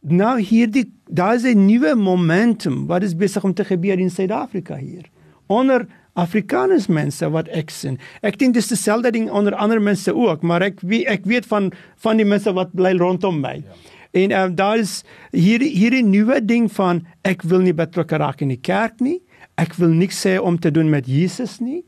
nou 0.00 0.38
hierdie 0.40 0.88
daar's 1.06 1.44
'n 1.44 1.66
nuwe 1.66 1.94
momentum 1.94 2.86
wat 2.86 3.02
is 3.02 3.16
besig 3.16 3.44
om 3.44 3.54
te 3.54 3.64
gebeur 3.64 3.98
in 3.98 4.10
Suid-Afrika 4.10 4.76
hier. 4.76 5.10
Onder 5.46 5.86
Afrikaners 6.18 6.88
mense 6.92 7.28
wat 7.32 7.48
ek 7.48 7.70
sien. 7.72 7.98
Ek 8.22 8.38
dink 8.38 8.54
dis 8.54 8.68
dieselfde 8.68 9.12
ding 9.14 9.30
onder 9.30 9.54
ander 9.54 9.80
mense 9.80 10.12
ook, 10.12 10.42
maar 10.42 10.62
ek 10.62 10.82
wie 10.84 11.04
ek 11.08 11.24
weet 11.24 11.48
van 11.48 11.70
van 12.04 12.20
die 12.20 12.28
mense 12.28 12.52
wat 12.52 12.74
bly 12.76 12.94
rondom 13.00 13.40
my. 13.40 13.60
Ja. 13.62 13.78
En 14.12 14.32
um, 14.36 14.56
daar 14.56 14.78
is 14.78 15.00
hierdie 15.32 15.70
hierdie 15.72 16.04
nuwe 16.04 16.42
ding 16.44 16.68
van 16.72 17.06
ek 17.24 17.46
wil 17.48 17.64
nie 17.64 17.72
betrokke 17.72 18.20
raak 18.20 18.44
in 18.44 18.52
die 18.52 18.60
kerk 18.60 19.00
nie. 19.00 19.22
Ek 19.56 19.72
wil 19.80 19.94
niks 19.96 20.20
sê 20.20 20.36
om 20.40 20.58
te 20.60 20.70
doen 20.70 20.90
met 20.92 21.08
Jesus 21.08 21.60
nie 21.64 21.80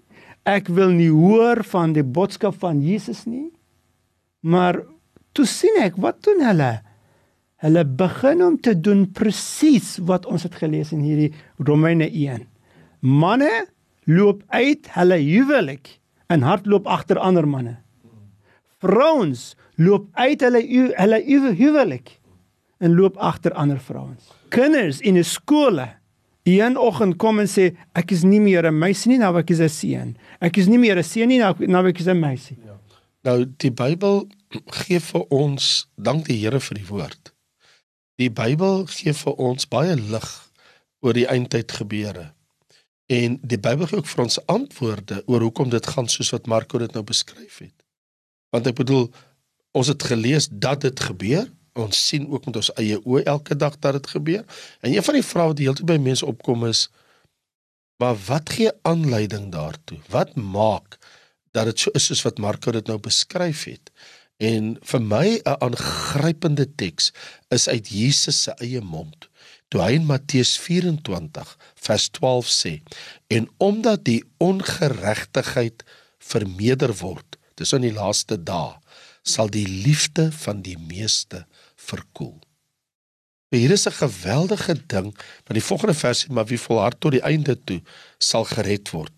ek 0.45 0.69
wil 0.69 0.93
nie 0.93 1.11
hoor 1.13 1.65
van 1.73 1.95
die 1.97 2.05
boodskap 2.05 2.57
van 2.61 2.83
Jesus 2.85 3.25
nie. 3.27 3.49
Maar 4.45 4.83
toe 5.37 5.47
sien 5.49 5.81
ek 5.83 5.97
wat 6.01 6.21
doen 6.25 6.45
hulle? 6.45 6.73
Hulle 7.65 7.85
begin 7.85 8.45
om 8.45 8.59
te 8.61 8.75
doen 8.77 9.07
presies 9.17 9.97
wat 10.05 10.29
ons 10.29 10.45
het 10.45 10.57
gelees 10.61 10.93
in 10.93 11.05
hierdie 11.05 11.31
Romeine 11.57 12.11
1. 12.11 12.45
Manne 13.01 13.65
loop 14.05 14.43
uit 14.49 14.89
hulle 14.97 15.19
huwelik 15.23 15.99
en 16.27 16.43
hardloop 16.43 16.87
agter 16.87 17.19
ander 17.19 17.49
manne. 17.49 17.77
Vrouens 18.79 19.55
loop 19.77 20.09
uit 20.13 20.41
hulle 20.41 20.63
hulle 20.97 21.21
huwelik 21.57 22.21
en 22.79 22.95
loop 22.95 23.17
agter 23.17 23.53
ander 23.53 23.81
vrouens. 23.81 24.33
Kinders 24.49 25.01
in 25.01 25.17
'n 25.17 25.25
skole 25.25 25.89
Een 26.45 26.77
oggend 26.77 27.17
kom 27.17 27.39
en 27.41 27.49
sê 27.49 27.71
ek 27.97 28.11
is 28.13 28.23
nie 28.23 28.41
meer 28.41 28.67
'n 28.67 28.79
meisie 28.79 29.09
nie, 29.09 29.19
nou 29.19 29.39
ek 29.39 29.51
is 29.51 29.61
'n 29.61 29.69
seun. 29.69 30.17
Ek 30.41 30.57
is 30.59 30.67
nie 30.67 30.79
meer 30.79 30.99
'n 30.99 31.03
seun 31.03 31.29
nie, 31.29 31.39
nou 31.39 31.55
nou 31.67 31.87
ek 31.89 32.01
is 32.01 32.07
'n 32.07 32.21
meisie. 32.21 32.59
Ja. 32.65 32.77
Nou 33.25 33.47
die 33.57 33.71
Bybel 33.71 34.29
gee 34.85 35.01
vir 35.01 35.25
ons 35.31 35.87
dank 35.97 36.27
die 36.27 36.37
Here 36.37 36.61
vir 36.61 36.77
die 36.77 36.87
woord. 36.87 37.33
Die 38.19 38.29
Bybel 38.31 38.85
gee 38.87 39.13
vir 39.13 39.33
ons 39.33 39.65
baie 39.67 39.97
lig 39.97 40.51
oor 41.01 41.13
die 41.13 41.27
eindtyd 41.27 41.73
gebeure. 41.73 42.35
En 43.07 43.39
die 43.43 43.59
Bybel 43.61 43.87
gee 43.87 43.99
ook 44.01 44.09
vir 44.09 44.23
ons 44.25 44.41
antwoorde 44.47 45.23
oor 45.27 45.45
hoekom 45.45 45.69
dit 45.69 45.87
gaan 45.87 46.09
soos 46.09 46.31
wat 46.33 46.47
Marko 46.47 46.79
dit 46.79 46.93
nou 46.93 47.05
beskryf 47.05 47.59
het. 47.61 47.77
Want 48.55 48.67
ek 48.71 48.79
bedoel 48.81 49.11
ons 49.77 49.91
het 49.91 50.03
gelees 50.03 50.49
dat 50.51 50.81
dit 50.81 51.01
gebeur. 51.01 51.51
Ons 51.75 52.07
sien 52.09 52.29
ook 52.31 52.47
met 52.47 52.57
ons 52.57 52.73
eie 52.81 53.01
oë 53.03 53.25
elke 53.29 53.57
dag 53.57 53.77
dat 53.79 53.99
dit 53.99 54.07
gebeur. 54.17 54.45
En 54.81 54.95
een 54.95 55.05
van 55.05 55.19
die 55.19 55.27
vrae 55.27 55.51
wat 55.51 55.59
heeltyd 55.59 55.89
by 55.91 55.99
mense 56.01 56.27
opkom 56.27 56.65
is 56.71 56.89
maar 58.03 58.17
wat 58.27 58.51
gee 58.51 58.71
aanleiding 58.83 59.53
daartoe? 59.53 59.99
Wat 60.11 60.35
maak 60.35 60.99
dat 61.55 61.69
dit 61.71 61.81
so 61.81 61.91
is 61.95 62.09
soos 62.11 62.25
wat 62.27 62.41
Marko 62.43 62.73
dit 62.75 62.87
nou 62.91 62.99
beskryf 62.99 63.65
het? 63.71 63.93
En 64.43 64.75
vir 64.83 65.03
my 65.03 65.41
'n 65.45 65.57
aangrypende 65.67 66.75
teks 66.75 67.13
is 67.49 67.69
uit 67.69 67.89
Jesus 67.89 68.43
se 68.43 68.51
eie 68.51 68.81
mond. 68.81 69.29
Toe 69.69 69.83
hy 69.83 69.97
in 69.99 70.07
Matteus 70.07 70.55
24 70.59 71.57
vers 71.87 72.09
12 72.19 72.49
sê: 72.49 72.73
"En 73.27 73.49
omdat 73.57 74.05
die 74.05 74.23
ongeregtigheid 74.39 75.85
vermeerder 76.19 76.95
word, 77.01 77.39
dis 77.55 77.73
in 77.73 77.83
die 77.87 77.93
laaste 77.93 78.43
dae, 78.43 78.79
sal 79.23 79.49
die 79.49 79.67
liefde 79.67 80.33
van 80.33 80.63
die 80.63 80.79
meeste 80.79 81.47
verkoel." 81.77 82.41
Hier 83.55 83.71
is 83.71 83.87
'n 83.87 83.93
geweldige 83.93 84.75
ding, 84.87 85.15
want 85.45 85.57
die 85.59 85.69
volgende 85.71 85.95
vers 85.95 86.25
sê: 86.25 86.29
"Maar 86.31 86.47
wie 86.47 86.61
volhard 86.61 87.01
tot 87.01 87.13
die 87.13 87.23
einde 87.23 87.65
toe, 87.65 87.83
sal 88.19 88.45
gered 88.45 88.91
word." 88.91 89.13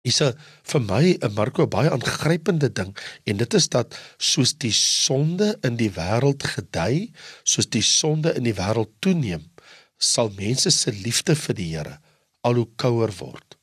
Dis 0.00 0.22
vir 0.64 0.80
my 0.80 1.18
'n 1.20 1.34
Marko 1.34 1.66
baie 1.66 1.90
aangrypende 1.90 2.72
ding 2.72 2.96
en 3.24 3.36
dit 3.36 3.54
is 3.54 3.68
dat 3.68 3.96
soos 4.16 4.54
die 4.56 4.72
sonde 4.72 5.58
in 5.62 5.76
die 5.76 5.90
wêreld 5.90 6.42
gedei, 6.42 7.12
soos 7.44 7.68
die 7.68 7.82
sonde 7.82 8.32
in 8.32 8.44
die 8.44 8.54
wêreld 8.54 8.88
toeneem, 9.00 9.49
sal 10.00 10.32
mense 10.36 10.72
se 10.72 10.92
liefde 10.92 11.36
vir 11.36 11.56
die 11.58 11.68
Here 11.74 11.98
al 12.46 12.56
hoe 12.56 12.68
kouer 12.80 13.12
word. 13.18 13.58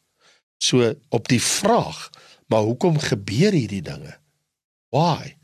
So 0.61 0.93
op 1.13 1.27
die 1.31 1.41
vraag, 1.41 2.09
maar 2.47 2.65
hoekom 2.65 2.99
gebeur 3.01 3.55
hierdie 3.57 3.81
dinge? 3.85 4.13
Why? 4.93 5.35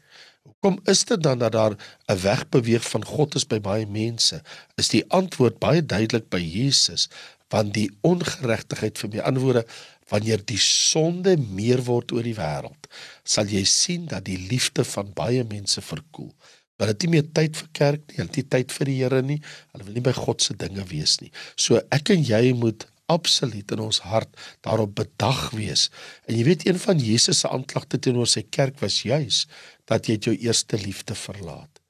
Hoekom 0.45 0.79
is 0.88 1.03
dit 1.09 1.21
dan 1.23 1.41
dat 1.41 1.51
daar 1.51 1.75
'n 2.07 2.21
wegbeweeg 2.21 2.85
van 2.89 3.05
God 3.05 3.35
is 3.35 3.47
by 3.47 3.59
baie 3.59 3.85
mense? 3.85 4.41
Is 4.77 4.88
die 4.88 5.03
antwoord 5.09 5.59
baie 5.59 5.85
duidelik 5.85 6.29
by 6.29 6.39
Jesus, 6.39 7.09
want 7.50 7.73
die 7.73 7.89
ongeregtigheid 8.01 8.97
vir 8.97 9.09
my 9.09 9.19
antwoorde 9.19 9.65
wanneer 10.09 10.41
die 10.45 10.59
sonde 10.59 11.38
meer 11.38 11.83
word 11.83 12.12
oor 12.12 12.23
die 12.23 12.38
wêreld, 12.38 12.88
sal 13.23 13.45
jy 13.45 13.63
sien 13.63 14.05
dat 14.05 14.25
die 14.25 14.38
liefde 14.50 14.83
van 14.83 15.13
baie 15.13 15.43
mense 15.43 15.81
verkoel. 15.81 16.33
Hulle 16.82 16.96
het 16.96 17.06
nie 17.06 17.12
meer 17.15 17.27
tyd 17.38 17.60
vir 17.60 17.70
kerk 17.77 18.08
nie, 18.08 18.18
hulle 18.18 18.30
het 18.30 18.39
nie 18.39 18.50
tyd 18.56 18.74
vir 18.74 18.89
die 18.89 18.96
Here 18.98 19.22
nie, 19.22 19.39
hulle 19.74 19.86
wil 19.88 19.98
nie 19.98 20.06
by 20.06 20.15
God 20.18 20.42
se 20.42 20.56
dinge 20.58 20.86
wees 20.89 21.20
nie. 21.22 21.30
So 21.60 21.82
ek 21.94 22.13
en 22.15 22.25
jy 22.25 22.53
moet 22.58 22.88
absoluut 23.12 23.72
in 23.75 23.84
ons 23.84 24.00
hart 24.08 24.32
daarop 24.65 24.96
bedag 24.98 25.51
wees. 25.53 25.89
En 26.27 26.38
jy 26.38 26.48
weet 26.48 26.65
een 26.68 26.80
van 26.80 27.01
Jesus 27.01 27.44
se 27.44 27.51
aanklagte 27.51 28.00
teenoor 28.00 28.30
sy 28.30 28.46
kerk 28.50 28.80
was 28.82 29.01
juis 29.03 29.44
dat 29.89 30.08
jy 30.10 30.18
jou 30.18 30.34
eerste 30.36 30.80
liefde 30.82 31.15
verlaat. 31.18 31.82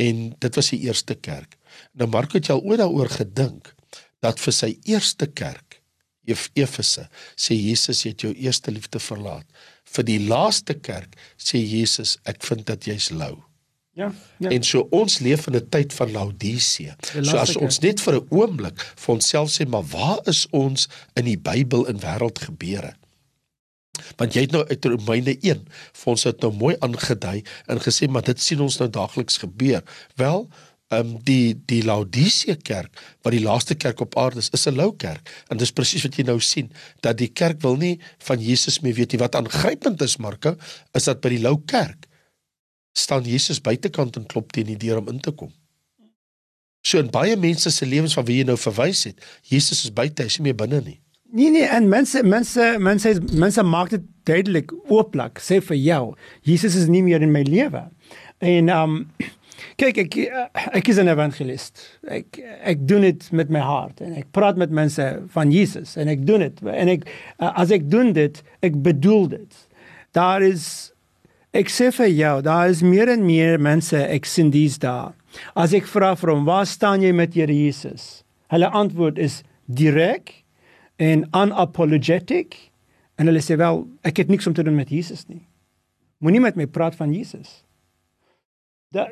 En 0.00 0.32
dit 0.40 0.58
was 0.58 0.72
die 0.72 0.82
eerste 0.88 1.14
kerk. 1.14 1.54
Nou 1.94 2.08
Mark 2.10 2.34
het 2.34 2.48
jy 2.48 2.56
al 2.56 2.64
ooit 2.64 2.80
daaroor 2.82 3.12
gedink 3.12 3.70
dat 4.24 4.40
vir 4.40 4.56
sy 4.56 4.74
eerste 4.88 5.28
kerk 5.30 5.80
Efese 6.24 7.04
sê 7.36 7.52
Jesus 7.52 8.04
jy 8.04 8.14
het 8.14 8.22
jou 8.24 8.32
eerste 8.32 8.72
liefde 8.72 8.98
verlaat. 8.98 9.44
Vir 9.84 10.06
die 10.08 10.20
laaste 10.24 10.74
kerk 10.74 11.18
sê 11.36 11.60
Jesus 11.60 12.16
ek 12.24 12.42
vind 12.48 12.64
dat 12.66 12.86
jy's 12.88 13.10
lou. 13.12 13.36
Ja, 13.94 14.12
ja. 14.38 14.50
En 14.50 14.62
so 14.62 14.86
ons 14.90 15.18
leef 15.18 15.46
in 15.46 15.54
'n 15.54 15.68
tyd 15.68 15.92
van 15.92 16.10
Laodicea. 16.10 16.96
So 17.22 17.36
as 17.36 17.56
ons 17.56 17.78
net 17.78 18.00
vir 18.00 18.14
'n 18.14 18.26
oomblik 18.28 18.80
vir 18.96 19.14
onsself 19.14 19.50
sê 19.50 19.66
maar 19.68 19.86
waar 19.86 20.20
is 20.24 20.46
ons 20.50 20.88
in 21.12 21.24
die 21.24 21.38
Bybel 21.38 21.86
in 21.86 22.00
wêreld 22.00 22.38
gebeure? 22.38 22.94
Want 24.16 24.34
jy 24.34 24.40
het 24.40 24.50
nou 24.50 24.66
uit 24.66 24.84
Romeine 24.84 25.36
1 25.40 25.66
vir 25.92 26.10
ons 26.10 26.22
het 26.22 26.40
nou 26.40 26.52
mooi 26.52 26.76
aangedui 26.78 27.42
en 27.66 27.80
gesê 27.80 28.08
maar 28.08 28.22
dit 28.22 28.40
sien 28.40 28.60
ons 28.60 28.78
nou 28.78 28.90
daagliks 28.90 29.36
gebeur. 29.36 29.82
Wel, 30.16 30.48
ehm 30.88 31.00
um, 31.00 31.18
die 31.22 31.62
die 31.66 31.84
Laodicea 31.84 32.56
kerk 32.62 32.98
wat 33.22 33.32
die 33.32 33.42
laaste 33.42 33.74
kerk 33.74 34.00
op 34.00 34.18
aarde 34.18 34.38
is, 34.38 34.50
is 34.50 34.66
'n 34.66 34.74
lou 34.74 34.96
kerk. 34.96 35.44
En 35.48 35.56
dis 35.56 35.72
presies 35.72 36.02
wat 36.02 36.16
jy 36.16 36.24
nou 36.24 36.40
sien 36.40 36.72
dat 37.00 37.18
die 37.18 37.30
kerk 37.32 37.60
wil 37.60 37.76
nie 37.76 38.00
van 38.18 38.40
Jesus 38.40 38.80
meer 38.80 38.94
weet 38.94 39.12
nie. 39.12 39.18
Wat 39.18 39.34
aangrypend 39.34 40.02
is, 40.02 40.16
Marko, 40.16 40.56
is 40.92 41.04
dat 41.04 41.20
by 41.20 41.28
die 41.28 41.40
lou 41.40 41.62
kerk 41.66 42.06
staan 42.94 43.26
Jesus 43.26 43.60
buitekant 43.60 44.16
en 44.16 44.26
klop 44.26 44.52
teen 44.54 44.70
die 44.70 44.78
deur 44.78 45.02
om 45.02 45.10
in 45.12 45.20
te 45.20 45.34
kom. 45.34 45.52
So 46.84 47.00
in 47.00 47.10
baie 47.10 47.36
mense 47.40 47.70
se 47.72 47.86
lewens 47.88 48.14
van 48.14 48.26
wie 48.28 48.42
jy 48.42 48.48
nou 48.48 48.58
verwys 48.60 49.06
het, 49.08 49.22
Jesus 49.48 49.86
is 49.86 49.92
buite, 49.92 50.22
hy 50.22 50.30
is 50.30 50.38
nie 50.38 50.50
meer 50.50 50.58
binne 50.60 50.82
nie. 50.84 50.98
Nee 51.34 51.50
nee, 51.50 51.66
en 51.66 51.88
mense 51.90 52.20
mense 52.22 52.66
mense 52.78 53.14
mense 53.32 53.62
maak 53.66 53.90
dit 53.90 54.02
duidelik 54.28 54.70
ooplik 54.92 55.40
sê 55.42 55.58
vir 55.64 55.80
jou, 55.80 56.02
Jesus 56.46 56.76
is 56.78 56.86
nie 56.92 57.02
meer 57.02 57.24
in 57.24 57.32
my 57.34 57.42
lewe. 57.48 57.82
En 58.44 58.70
um 58.70 59.00
kyk 59.80 59.98
ek 60.04 60.18
ek 60.78 60.92
is 60.92 61.00
'n 61.00 61.10
evangelist. 61.10 61.82
Ek 62.06 62.38
ek 62.62 62.86
doen 62.86 63.02
dit 63.02 63.30
met 63.32 63.50
my 63.50 63.64
hart 63.64 64.00
en 64.00 64.14
ek 64.14 64.30
praat 64.30 64.56
met 64.56 64.70
mense 64.70 65.02
van 65.34 65.50
Jesus 65.50 65.96
en 65.96 66.08
ek 66.08 66.26
doen 66.26 66.46
dit 66.46 66.62
en 66.62 66.88
ek 66.88 67.08
as 67.38 67.70
ek 67.70 67.90
doen 67.90 68.12
dit, 68.12 68.42
ek 68.62 68.82
bedoel 68.82 69.28
dit. 69.28 69.52
Daar 70.12 70.42
is 70.42 70.93
Ek 71.54 71.68
sê 71.70 71.92
vir 71.94 72.08
jou, 72.10 72.38
daar 72.42 72.66
is 72.66 72.80
meer 72.82 73.06
en 73.12 73.20
meer 73.22 73.60
mense 73.62 73.94
ek 73.94 74.26
sien 74.26 74.48
dis 74.50 74.74
daar. 74.82 75.12
As 75.54 75.74
ek 75.74 75.86
vra 75.86 76.16
vir 76.18 76.32
hom, 76.32 76.44
"Waar 76.44 76.66
staan 76.66 77.00
jy 77.00 77.12
met 77.12 77.34
Here 77.34 77.52
Jesus?" 77.52 78.24
Hulle 78.50 78.70
antwoord 78.70 79.18
is 79.18 79.42
direk 79.70 80.44
en 80.98 81.24
unapologetic 81.32 82.56
en 83.18 83.26
hulle 83.26 83.38
sê 83.38 83.56
wel, 83.56 83.86
ek 84.04 84.16
het 84.16 84.28
niks 84.28 84.46
om 84.46 84.52
te 84.52 84.62
doen 84.62 84.74
met 84.74 84.90
Jesus 84.90 85.28
nie. 85.28 85.46
Moenie 86.18 86.40
met 86.40 86.56
my 86.56 86.66
praat 86.66 86.94
van 86.94 87.12
Jesus. 87.14 87.63
Daar 88.94 89.10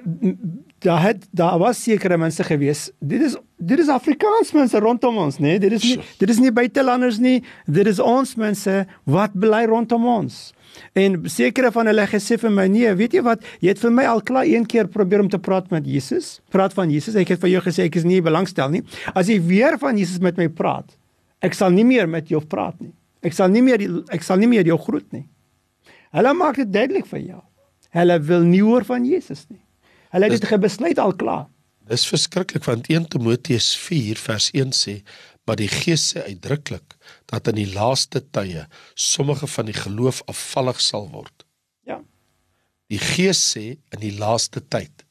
daar 0.78 1.02
het 1.02 1.26
daar 1.30 1.58
was 1.58 1.82
sekere 1.82 2.16
mense 2.16 2.44
gewees. 2.44 2.90
Dit 2.98 3.22
is 3.22 3.36
dit 3.56 3.78
is 3.78 3.88
Afrikaans 3.88 4.52
mense 4.52 4.78
rondom 4.78 5.16
ons, 5.16 5.38
né? 5.38 5.42
Nee? 5.42 5.58
Dit 5.58 5.72
is 5.72 5.82
nie 5.82 5.98
dit 6.18 6.30
is 6.30 6.38
nie 6.38 6.52
buitelanders 6.52 7.18
nie. 7.18 7.42
Dit 7.66 7.86
is 7.90 7.98
ons 7.98 8.34
mense 8.38 8.74
wat 9.02 9.34
bly 9.34 9.64
rondom 9.66 10.06
ons. 10.06 10.52
En 10.94 11.18
sekere 11.26 11.72
van 11.74 11.90
hulle 11.90 12.06
gesê 12.06 12.38
vir 12.38 12.54
my 12.54 12.68
nee, 12.70 12.94
weet 12.94 13.16
jy 13.18 13.24
wat? 13.26 13.42
Jy 13.58 13.74
het 13.74 13.82
vir 13.82 13.94
my 13.94 14.06
al 14.06 14.22
klaar 14.26 14.46
een 14.46 14.66
keer 14.70 14.86
probeer 14.90 15.24
om 15.24 15.30
te 15.32 15.40
praat 15.42 15.70
met 15.74 15.86
Jesus. 15.86 16.36
Praat 16.54 16.78
van 16.78 16.90
Jesus. 16.90 17.18
Ek 17.18 17.34
het 17.34 17.42
vir 17.42 17.54
jou 17.56 17.64
gesê 17.66 17.88
ek 17.90 17.98
is 17.98 18.06
nie 18.06 18.22
belangstel 18.22 18.70
nie. 18.70 18.84
As 19.18 19.30
jy 19.30 19.40
weer 19.42 19.78
van 19.82 19.98
Jesus 19.98 20.22
met 20.22 20.38
my 20.38 20.46
praat, 20.46 20.94
ek 21.42 21.58
sal 21.58 21.74
nie 21.74 21.86
meer 21.86 22.06
met 22.06 22.30
jou 22.30 22.42
praat 22.46 22.78
nie. 22.78 22.94
Ek 23.22 23.34
sal 23.34 23.50
nie 23.50 23.64
meer 23.66 23.82
ek 24.14 24.22
sal 24.22 24.38
nie 24.38 24.50
meer 24.50 24.70
jou 24.70 24.78
groet 24.86 25.10
nie. 25.10 25.26
Hulle 26.14 26.36
maak 26.38 26.62
dit 26.62 26.70
duidelik 26.70 27.10
vir 27.10 27.26
jou. 27.32 27.42
Hulle 27.98 28.22
wil 28.30 28.46
nie 28.46 28.62
hoor 28.62 28.86
van 28.86 29.04
Jesus 29.04 29.46
nie. 29.50 29.61
Hulle 30.12 30.28
het 30.28 30.40
dit 30.40 30.48
gebesluit 30.50 30.98
al 31.00 31.14
klaar. 31.16 31.46
Dis 31.88 32.04
verskriklik 32.06 32.64
want 32.68 32.88
1 32.92 33.08
Timoteus 33.12 33.72
4 33.76 34.20
vers 34.20 34.50
1 34.52 34.74
sê 34.76 35.00
maar 35.48 35.58
die 35.58 35.70
Gees 35.70 36.12
sê 36.12 36.22
uitdruklik 36.28 36.94
dat 37.30 37.48
in 37.50 37.58
die 37.58 37.70
laaste 37.72 38.22
tye 38.30 38.66
sommige 38.94 39.48
van 39.50 39.66
die 39.66 39.76
geloof 39.76 40.22
afvallig 40.30 40.78
sal 40.80 41.08
word. 41.10 41.46
Ja. 41.88 41.98
Die 42.92 43.00
Gees 43.02 43.40
sê 43.54 43.64
in 43.90 44.04
die 44.04 44.14
laaste 44.18 44.62
tyd. 44.62 45.02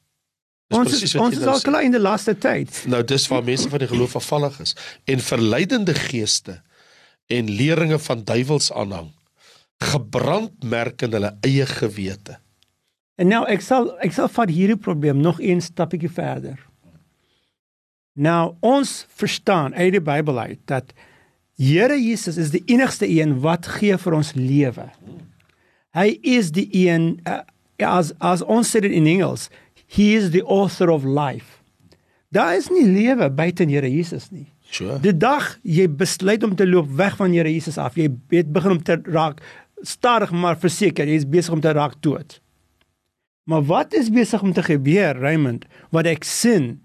Dis 0.72 0.78
ons 0.78 1.02
is, 1.02 1.14
ons 1.20 1.36
is 1.36 1.44
nou 1.44 1.52
al 1.52 1.64
klaar 1.66 1.84
in 1.84 1.92
die 1.92 2.00
laaste 2.00 2.32
tyd. 2.38 2.72
Nou 2.88 3.02
dis 3.04 3.26
waar 3.28 3.44
mense 3.44 3.68
van 3.68 3.82
die 3.82 3.90
geloof 3.90 4.16
afvallig 4.22 4.56
is 4.64 4.76
en 5.04 5.20
verleidende 5.20 5.94
geeste 5.98 6.62
en 7.28 7.50
leringe 7.50 7.98
van 8.06 8.24
duiwels 8.24 8.72
aanhang 8.72 9.12
gebrandmerk 9.82 11.02
in 11.02 11.16
hulle 11.16 11.32
eie 11.42 11.66
gewete. 11.66 12.38
En 13.22 13.30
nou 13.30 13.44
ek 13.46 13.62
sal 13.62 13.92
ek 14.02 14.14
sal 14.16 14.26
vat 14.34 14.50
hierdie 14.50 14.78
probleem 14.80 15.20
nog 15.22 15.38
een 15.38 15.62
stapjie 15.62 16.10
verder. 16.10 16.58
Nou 18.18 18.54
ons 18.60 19.04
verstaan 19.14 19.76
uit 19.78 19.94
die 19.94 20.02
Bybel 20.02 20.38
uit 20.38 20.60
dat 20.70 20.92
Here 21.62 21.94
Jesus 22.00 22.38
is 22.40 22.50
die 22.50 22.62
enigste 22.72 23.06
een 23.06 23.36
wat 23.44 23.68
gee 23.76 23.94
vir 24.00 24.14
ons 24.16 24.32
lewe. 24.34 24.88
Hy 25.94 26.08
is 26.26 26.50
die 26.56 26.66
een 26.74 27.20
uh, 27.28 27.42
as 27.86 28.10
as 28.18 28.42
ons 28.42 28.72
sê 28.72 28.82
dit 28.82 28.94
in 28.96 29.06
Engels, 29.06 29.46
he 29.86 30.14
is 30.16 30.32
the 30.34 30.42
author 30.42 30.90
of 30.90 31.06
life. 31.06 31.60
Daar 32.32 32.56
is 32.56 32.70
nie 32.72 32.88
lewe 32.88 33.28
buite 33.30 33.68
Here 33.68 33.90
Jesus 33.90 34.30
nie. 34.32 34.48
Sure. 34.72 34.98
Die 35.04 35.14
dag 35.14 35.58
jy 35.62 35.86
besluit 35.86 36.42
om 36.42 36.56
te 36.56 36.66
loop 36.66 36.88
weg 36.98 37.18
van 37.20 37.36
Here 37.36 37.52
Jesus 37.52 37.78
af, 37.78 38.00
jy 38.00 38.08
het 38.32 38.50
begin 38.50 38.78
om 38.78 38.82
te 38.82 38.98
raak 39.04 39.44
stadig 39.86 40.32
maar 40.32 40.58
verseker 40.58 41.06
jy 41.06 41.20
is 41.20 41.28
besig 41.28 41.54
om 41.54 41.62
te 41.62 41.70
raak 41.76 42.00
dood. 42.02 42.40
Maar 43.48 43.62
wat 43.66 43.94
is 43.94 44.10
besig 44.10 44.42
om 44.42 44.52
te 44.52 44.62
gebeur, 44.62 45.18
Raymond? 45.18 45.64
Wat 45.90 46.06
ek 46.06 46.24
sien 46.24 46.82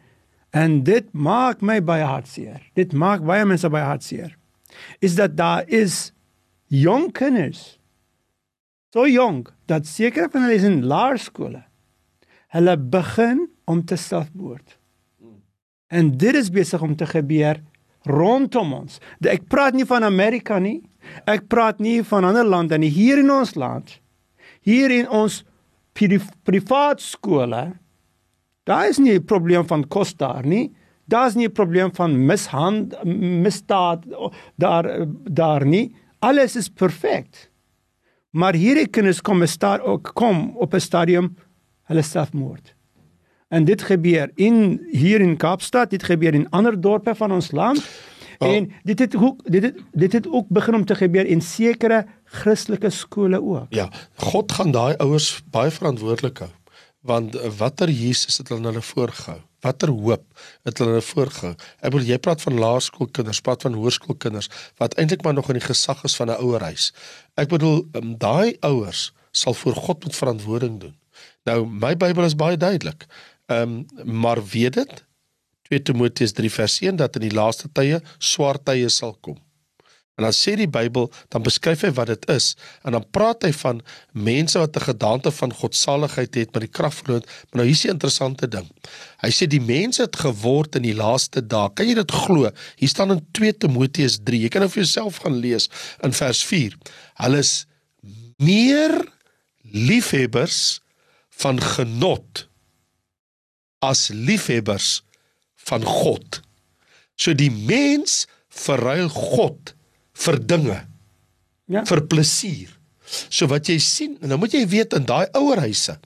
En 0.58 0.82
dit 0.84 1.08
maak 1.14 1.62
my 1.62 1.80
baie 1.84 2.06
hartseer. 2.08 2.62
Dit 2.78 2.94
maak 2.96 3.26
baie 3.28 3.46
mense 3.48 3.68
baie 3.72 3.86
hartseer. 3.86 4.36
Is 5.04 5.18
dat 5.18 5.36
daar 5.38 5.68
is 5.68 6.14
jong 6.72 7.12
kinders. 7.16 7.78
So 8.94 9.08
jong 9.08 9.46
dat 9.68 9.88
seker 9.88 10.32
van 10.32 10.48
hulle 10.48 10.58
is 10.58 10.68
in 10.68 10.86
laerskole. 10.88 11.64
Hulle 12.56 12.78
begin 12.78 13.48
om 13.68 13.84
te 13.86 13.98
selfmoord. 14.00 14.78
En 15.92 16.12
dit 16.20 16.36
is 16.36 16.52
besig 16.52 16.82
om 16.84 16.96
te 16.96 17.08
gebeur 17.08 17.60
rondom 18.08 18.74
ons. 18.74 19.00
Ek 19.28 19.48
praat 19.52 19.76
nie 19.76 19.88
van 19.88 20.04
Amerika 20.08 20.60
nie. 20.64 20.80
Ek 21.28 21.48
praat 21.52 21.80
nie 21.84 22.00
van 22.08 22.28
ander 22.28 22.48
lande 22.48 22.80
nie. 22.80 22.92
Hier 22.92 23.20
in 23.20 23.32
ons 23.32 23.56
land. 23.60 24.00
Hier 24.64 24.92
in 24.92 25.08
ons 25.12 25.42
pri 25.44 25.57
privaat 26.44 27.02
skole 27.02 27.74
daar 28.68 28.90
is 28.90 28.98
nie 28.98 29.14
'n 29.14 29.24
probleem 29.24 29.68
van 29.68 29.88
kos 29.88 30.16
daar 30.16 30.46
nie. 30.46 30.76
Daar's 31.06 31.36
nie 31.36 31.48
'n 31.48 31.52
probleem 31.52 31.96
van 31.96 32.26
mishand 32.26 33.04
misdaad 33.44 34.04
daar 34.56 35.06
daar 35.32 35.66
nie. 35.66 35.96
Alles 36.20 36.56
is 36.56 36.70
perfek. 36.70 37.52
Maar 38.30 38.54
hierdie 38.54 38.88
kinders 38.88 39.22
kom 39.22 39.46
sta 39.46 39.78
ook 39.78 40.12
kom 40.14 40.54
op 40.56 40.74
'n 40.74 40.80
stadium 40.80 41.36
hulle 41.84 42.02
selfmoord. 42.02 42.76
En 43.48 43.66
dit 43.66 43.82
gebeur 43.82 44.32
in 44.36 44.88
hier 44.92 45.22
in 45.22 45.38
Kaapstad, 45.38 45.90
dit 45.90 46.04
gebeur 46.04 46.34
in 46.34 46.50
ander 46.50 46.82
dorpe 46.82 47.16
van 47.16 47.32
ons 47.32 47.52
land. 47.52 47.90
Oh. 48.38 48.56
En 48.56 48.72
dit 48.84 49.00
het 49.00 49.16
ook 49.16 49.52
dit 49.52 49.64
het 49.64 49.76
dit 49.92 50.14
het 50.14 50.28
ook 50.32 50.48
begin 50.48 50.76
om 50.76 50.86
te 50.86 50.96
gebeur 50.96 51.26
in 51.26 51.42
sekere 51.42 52.06
Christelike 52.28 52.90
skole 52.90 53.42
ook. 53.42 53.74
Ja, 53.76 53.90
God 54.16 54.52
gaan 54.52 54.72
daai 54.72 54.96
ouers 55.04 55.42
baie 55.52 55.72
verantwoordelik 55.72 56.44
hou. 56.44 56.52
Want 57.08 57.38
watter 57.58 57.90
Jesus 57.90 58.38
het 58.38 58.50
hulle 58.52 58.68
hulle 58.68 58.82
voorgehou? 58.84 59.40
Watter 59.64 59.90
hoop 59.90 60.24
het 60.68 60.78
hulle 60.78 60.98
hulle 60.98 61.06
voorgehou? 61.06 61.54
Ek 61.80 61.94
bedoel 61.94 62.10
jy 62.12 62.18
praat 62.22 62.44
van 62.44 62.60
laerskoolkinders, 62.60 63.42
praat 63.42 63.64
van 63.66 63.78
hoërskoolkinders 63.80 64.50
wat 64.82 64.98
eintlik 65.00 65.24
maar 65.24 65.38
nog 65.38 65.50
in 65.54 65.60
die 65.60 65.66
gesag 65.66 66.04
is 66.04 66.16
van 66.20 66.30
'n 66.34 66.42
ouerhuis. 66.44 66.92
Ek 67.36 67.50
bedoel 67.50 67.88
um, 67.94 68.18
daai 68.18 68.58
ouers 68.60 69.12
sal 69.32 69.54
voor 69.54 69.76
God 69.76 70.04
moet 70.04 70.16
verantwoording 70.16 70.80
doen. 70.80 70.96
Nou 71.44 71.66
my 71.66 71.96
Bybel 71.98 72.24
is 72.24 72.36
baie 72.36 72.58
duidelik. 72.58 73.06
Ehm 73.46 73.86
um, 73.98 74.14
maar 74.22 74.46
weet 74.46 74.74
dit 74.74 75.06
2 75.68 75.82
Timoteus 75.82 76.32
3 76.32 76.52
vers 76.52 76.80
1 76.80 76.96
dat 76.96 77.16
in 77.16 77.22
die 77.22 77.36
laaste 77.36 77.70
tye 77.72 78.02
swaar 78.18 78.60
tye 78.64 78.90
sal 78.90 79.18
kom. 79.22 79.38
En 80.18 80.26
dan 80.26 80.34
sê 80.34 80.56
die 80.58 80.70
Bybel, 80.70 81.12
dan 81.30 81.44
beskryf 81.46 81.84
hy 81.86 81.92
wat 81.94 82.10
dit 82.10 82.24
is 82.34 82.56
en 82.82 82.96
dan 82.98 83.04
praat 83.14 83.46
hy 83.46 83.52
van 83.54 83.84
mense 84.18 84.58
wat 84.58 84.78
'n 84.80 84.88
gedagte 84.90 85.32
van 85.32 85.54
godsaligheid 85.54 86.36
het 86.36 86.54
met 86.54 86.66
die 86.66 86.74
krag 86.74 86.94
verloor. 86.94 87.22
Maar 87.22 87.62
nou 87.62 87.66
hier's 87.70 87.86
'n 87.86 87.94
interessante 87.94 88.48
ding. 88.48 88.68
Hy 89.22 89.30
sê 89.30 89.46
die 89.48 89.62
mense 89.62 90.02
het 90.02 90.16
geword 90.16 90.76
in 90.76 90.82
die 90.82 90.96
laaste 90.96 91.46
dae. 91.48 91.70
Kan 91.74 91.88
jy 91.88 91.94
dit 91.94 92.12
glo? 92.12 92.50
Hier 92.76 92.90
staan 92.90 93.12
in 93.12 93.28
2 93.32 93.58
Timoteus 93.58 94.18
3. 94.24 94.42
Jy 94.42 94.50
kan 94.50 94.62
nou 94.62 94.72
vir 94.72 94.84
jouself 94.84 95.18
gaan 95.18 95.38
lees 95.38 95.70
in 96.02 96.14
vers 96.14 96.44
4. 96.44 96.74
Hulle 97.14 97.38
is 97.38 97.66
meer 98.38 99.06
liefhebbers 99.62 100.82
van 101.30 101.62
genot 101.62 102.48
as 103.80 104.10
liefhebbers 104.10 105.04
van 105.56 105.84
God. 105.84 106.42
So 107.16 107.34
die 107.34 107.52
mens 107.52 108.26
verruil 108.50 109.10
God 109.10 109.77
vir 110.26 110.40
dinge. 110.48 110.78
Ja. 111.68 111.84
vir 111.84 112.06
plesier. 112.08 112.72
So 113.08 113.48
wat 113.52 113.68
jy 113.68 113.78
sien, 113.84 114.16
en 114.22 114.32
nou 114.32 114.40
moet 114.40 114.56
jy 114.56 114.64
weet 114.72 114.96
in 114.96 115.06
daai 115.08 115.28
ouerhuise 115.36 115.98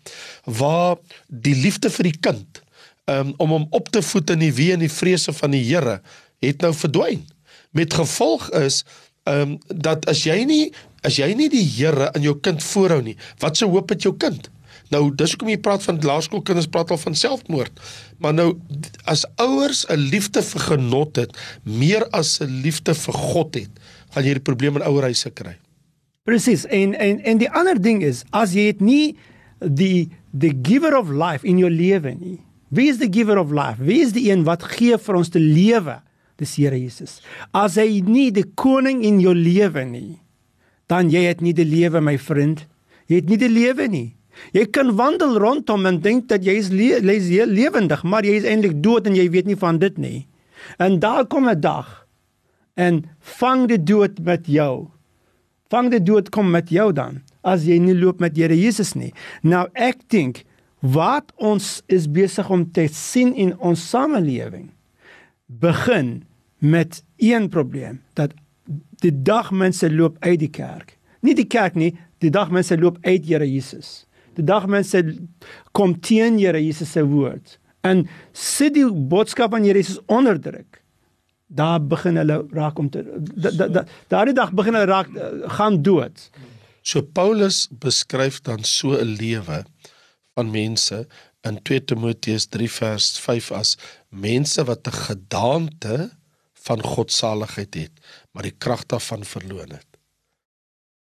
waar 0.57 0.97
die 1.29 1.55
liefde 1.57 1.89
vir 1.93 2.09
die 2.09 2.17
kind 2.17 2.61
um, 3.09 3.33
om 3.41 3.55
hom 3.55 3.67
op 3.77 3.89
te 3.93 4.03
voed 4.05 4.33
in 4.33 4.41
die 4.41 4.53
wee 4.57 4.75
en 4.75 4.81
die 4.81 4.91
vrese 4.91 5.33
van 5.33 5.53
die 5.55 5.63
Here 5.65 5.99
het 6.41 6.65
nou 6.65 6.73
verdwyn. 6.73 7.23
Met 7.77 7.97
gevolg 7.97 8.49
is 8.57 8.83
ehm 9.29 9.53
um, 9.53 9.57
dat 9.69 10.07
as 10.09 10.23
jy 10.25 10.39
nie 10.49 10.71
as 11.05 11.17
jy 11.21 11.29
nie 11.37 11.49
die 11.49 11.65
Here 11.65 12.09
in 12.17 12.25
jou 12.25 12.35
kind 12.41 12.61
voorhou 12.65 13.01
nie, 13.05 13.17
wat 13.41 13.57
se 13.57 13.69
hoop 13.69 13.93
het 13.93 14.05
jou 14.05 14.15
kind? 14.17 14.49
Nou 14.93 15.03
dis 15.15 15.33
hoekom 15.33 15.49
jy 15.53 15.59
praat 15.61 15.85
van 15.85 16.01
laerskoolkinders 16.01 16.69
praat 16.73 16.91
al 16.91 16.99
van 17.01 17.15
selfmoord. 17.15 17.81
Maar 18.21 18.33
nou 18.33 18.49
as 19.05 19.25
ouers 19.41 19.85
'n 19.89 20.09
liefde 20.09 20.41
vir 20.41 20.61
genot 20.61 21.15
het, 21.15 21.37
meer 21.63 22.05
as 22.09 22.41
'n 22.41 22.61
liefde 22.65 22.93
vir 22.93 23.13
God 23.13 23.55
het, 23.55 23.71
gaan 24.11 24.25
jy 24.25 24.37
die 24.37 24.43
probleme 24.43 24.81
in 24.81 24.87
ouerhuise 24.87 25.31
kry. 25.35 25.57
Presies. 26.27 26.67
En 26.69 26.93
en 26.93 27.19
en 27.25 27.41
die 27.41 27.49
ander 27.49 27.79
ding 27.81 28.03
is 28.05 28.23
as 28.29 28.53
jy 28.53 28.69
het 28.69 28.81
nie 28.83 29.17
die 29.59 30.09
the 30.33 30.51
giver 30.63 30.95
of 30.97 31.09
life 31.09 31.47
in 31.47 31.59
jou 31.61 31.69
lewe 31.69 32.13
nie. 32.15 32.39
Wie 32.71 32.87
is 32.87 33.01
the 33.01 33.09
giver 33.11 33.37
of 33.37 33.51
life? 33.51 33.81
Wie 33.83 33.99
is 34.01 34.13
die 34.15 34.29
een 34.29 34.45
wat 34.47 34.63
gee 34.77 34.97
vir 34.97 35.17
ons 35.19 35.29
te 35.29 35.41
lewe? 35.41 35.99
Dis 36.39 36.55
Here 36.57 36.77
Jesus. 36.77 37.19
As 37.53 37.75
hy 37.77 38.01
nie 38.05 38.29
die 38.33 38.47
koning 38.55 39.03
in 39.05 39.19
jou 39.21 39.33
lewe 39.35 39.83
nie, 39.85 40.21
dan 40.89 41.11
jy 41.11 41.25
het 41.27 41.43
nie 41.43 41.53
die 41.53 41.67
lewe 41.67 42.01
my 42.01 42.17
vriend. 42.17 42.65
Jy 43.11 43.21
het 43.21 43.29
nie 43.29 43.39
die 43.41 43.51
lewe 43.51 43.87
nie. 43.91 44.07
Jy 44.55 44.65
kan 44.73 44.95
wandel 44.97 45.35
rondom 45.41 45.85
en 45.85 45.99
dink 46.01 46.29
dat 46.31 46.45
jy 46.47 46.55
is 46.57 46.71
le 46.71 47.01
lewendig, 47.03 48.03
maar 48.07 48.25
jy 48.25 48.39
is 48.39 48.47
eintlik 48.47 48.79
dood 48.81 49.09
en 49.09 49.17
jy 49.17 49.27
weet 49.29 49.51
nie 49.51 49.59
van 49.59 49.77
dit 49.81 49.97
nie. 50.01 50.27
En 50.79 50.99
daar 50.99 51.25
kom 51.27 51.49
'n 51.49 51.59
dag 51.59 52.00
en 52.81 53.03
vang 53.37 53.67
die 53.69 53.79
dood 53.79 54.19
met 54.25 54.49
jou. 54.49 54.89
Vang 55.71 55.91
die 55.93 56.01
dood 56.03 56.31
kom 56.33 56.49
met 56.51 56.73
jou 56.73 56.89
dan 56.95 57.21
as 57.47 57.65
jy 57.65 57.79
nie 57.81 57.95
loop 57.97 58.19
met 58.21 58.35
Here 58.37 58.57
Jesus 58.57 58.93
nie. 58.97 59.11
Nou 59.41 59.67
ek 59.73 60.03
dink 60.13 60.43
wat 60.81 61.31
ons 61.37 61.79
is 61.89 62.07
besig 62.09 62.49
om 62.49 62.65
te 62.73 62.87
sien 62.89 63.33
in 63.37 63.55
ons 63.57 63.81
samelewing 63.93 64.69
begin 65.61 66.21
met 66.61 67.01
een 67.21 67.49
probleem 67.53 68.01
dat 68.17 68.33
die 69.01 69.13
dag 69.13 69.49
mense 69.51 69.89
loop 69.89 70.17
uit 70.21 70.39
die 70.41 70.53
kerk. 70.53 70.97
Nie 71.21 71.33
die 71.37 71.49
kerk 71.49 71.77
nie, 71.77 71.95
die 72.21 72.29
dag 72.33 72.53
mense 72.53 72.77
loop 72.77 73.01
uit 73.05 73.25
Here 73.25 73.47
Jesus 73.47 74.01
die 74.37 74.45
dag 74.45 74.67
mense 74.69 75.01
kom 75.75 75.95
teen 75.99 76.39
Here 76.39 76.59
Jesus 76.61 76.93
se 76.95 77.03
woord 77.05 77.57
en 77.87 78.05
sit 78.37 78.75
die 78.77 78.87
boodskap 78.87 79.53
van 79.55 79.65
Here 79.67 79.81
Jesus 79.81 80.01
onderdruk 80.11 80.80
daar 81.51 81.81
begin 81.93 82.19
hulle 82.21 82.37
raak 82.55 82.79
om 82.79 82.89
te 82.93 83.03
daardie 84.11 84.37
dag 84.37 84.53
begin 84.57 84.77
hulle 84.77 84.91
raak 84.91 85.11
gaan 85.57 85.81
dood 85.85 86.29
so 86.81 87.01
Paulus 87.01 87.67
beskryf 87.83 88.41
dan 88.47 88.63
so 88.63 88.95
'n 88.97 89.15
lewe 89.19 89.63
van 90.33 90.51
mense 90.51 91.07
in 91.47 91.61
2 91.61 91.85
Timoteus 91.85 92.47
3 92.47 92.69
vers 92.71 93.19
5 93.19 93.51
as 93.51 93.77
mense 94.09 94.63
wat 94.63 94.87
'n 94.87 95.01
gedaante 95.07 96.11
van 96.67 96.83
godsaligheid 96.83 97.73
het 97.73 97.93
maar 98.31 98.43
die 98.43 98.57
krag 98.57 98.85
daarvan 98.85 99.23
verloon 99.25 99.71
het 99.79 99.89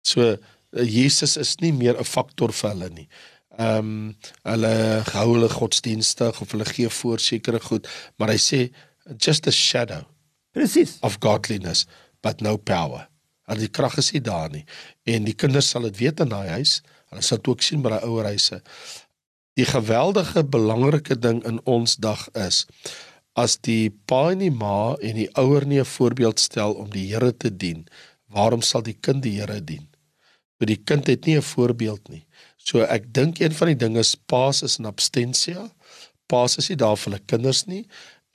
so 0.02 0.36
Eh, 0.76 0.84
Jesus 0.84 1.36
is 1.36 1.56
nie 1.60 1.72
meer 1.72 1.96
'n 1.98 2.04
faktor 2.04 2.52
vir 2.52 2.70
hulle 2.70 2.90
nie. 2.90 3.08
Ehm 3.58 3.78
um, 3.78 4.16
hulle 4.42 5.02
hou 5.12 5.28
hulle 5.34 5.48
godsdienstig 5.48 6.40
of 6.40 6.50
hulle 6.50 6.64
gee 6.64 6.88
voor 6.88 7.18
sekere 7.18 7.60
goed, 7.60 7.88
maar 8.16 8.28
hy 8.28 8.38
sê 8.38 8.60
just 9.16 9.46
a 9.46 9.50
shadow. 9.50 10.04
Presies. 10.56 10.96
Of 11.04 11.18
godliness, 11.20 11.84
but 12.24 12.40
no 12.40 12.56
power. 12.56 13.06
Al 13.46 13.60
die 13.60 13.68
krag 13.68 13.98
is 14.00 14.08
nie 14.14 14.22
daar 14.24 14.48
nie. 14.50 14.64
En 15.04 15.26
die 15.28 15.36
kinders 15.36 15.68
sal 15.70 15.84
dit 15.90 15.98
weet 16.00 16.22
in 16.24 16.32
daai 16.32 16.48
huis. 16.56 16.78
Hulle 17.12 17.24
sal 17.24 17.42
dit 17.42 17.50
ook 17.52 17.64
sien 17.64 17.82
by 17.84 17.92
daai 17.92 18.06
ouer 18.08 18.30
huise. 18.32 18.62
Die 19.56 19.68
geweldige 19.68 20.44
belangrike 20.56 21.18
ding 21.20 21.42
in 21.48 21.60
ons 21.64 21.98
dag 22.00 22.28
is 22.46 22.64
as 23.36 23.58
die 23.68 23.92
pa 24.08 24.30
en 24.32 24.40
die 24.40 24.52
ma 24.52 24.96
en 25.04 25.18
die 25.18 25.28
ouer 25.36 25.66
nie 25.68 25.80
'n 25.80 25.84
voorbeeld 25.84 26.40
stel 26.40 26.72
om 26.72 26.88
die 26.88 27.04
Here 27.12 27.36
te 27.36 27.50
dien, 27.52 27.84
waarom 28.32 28.62
sal 28.62 28.80
die 28.82 28.96
kind 28.96 29.22
die 29.22 29.36
Here 29.36 29.60
dien? 29.60 29.84
vir 30.58 30.70
die 30.72 30.80
kind 30.88 31.08
het 31.10 31.26
nie 31.26 31.36
'n 31.36 31.42
voorbeeld 31.42 32.08
nie. 32.08 32.26
So 32.56 32.80
ek 32.80 33.12
dink 33.12 33.40
een 33.40 33.52
van 33.52 33.68
die 33.68 33.76
dinge 33.84 33.98
is 33.98 34.14
paas 34.14 34.62
is 34.62 34.78
in 34.78 34.86
abstensia. 34.86 35.70
Paas 36.26 36.56
is 36.58 36.68
nie 36.68 36.76
daar 36.76 36.96
vir 36.96 37.12
hulle 37.12 37.24
kinders 37.26 37.66
nie 37.66 37.86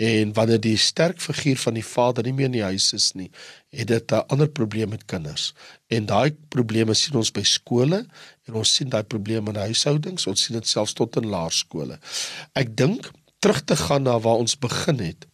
en 0.02 0.34
wanneer 0.34 0.62
die 0.62 0.78
sterk 0.82 1.22
figuur 1.22 1.60
van 1.62 1.76
die 1.78 1.86
vader 1.86 2.26
nie 2.26 2.34
meer 2.34 2.50
in 2.50 2.56
die 2.56 2.66
huis 2.66 2.90
is 2.98 3.12
nie, 3.18 3.30
het 3.70 3.88
dit 3.92 4.12
'n 4.12 4.26
ander 4.34 4.50
probleem 4.50 4.90
met 4.90 5.06
kinders. 5.06 5.54
En 5.88 6.06
daai 6.06 6.32
probleme 6.50 6.94
sien 6.94 7.16
ons 7.16 7.32
by 7.32 7.44
skole 7.44 8.06
en 8.48 8.54
ons 8.54 8.74
sien 8.74 8.90
daai 8.90 9.04
probleme 9.04 9.50
in 9.50 9.56
huishoudings, 9.56 10.28
ons 10.28 10.44
sien 10.44 10.56
dit 10.56 10.68
selfs 10.68 10.94
tot 10.94 11.16
in 11.16 11.30
laerskole. 11.30 12.00
Ek 12.54 12.76
dink 12.76 13.12
terug 13.40 13.62
te 13.66 13.76
gaan 13.76 14.04
na 14.04 14.20
waar 14.20 14.42
ons 14.42 14.58
begin 14.58 15.00
het 15.00 15.26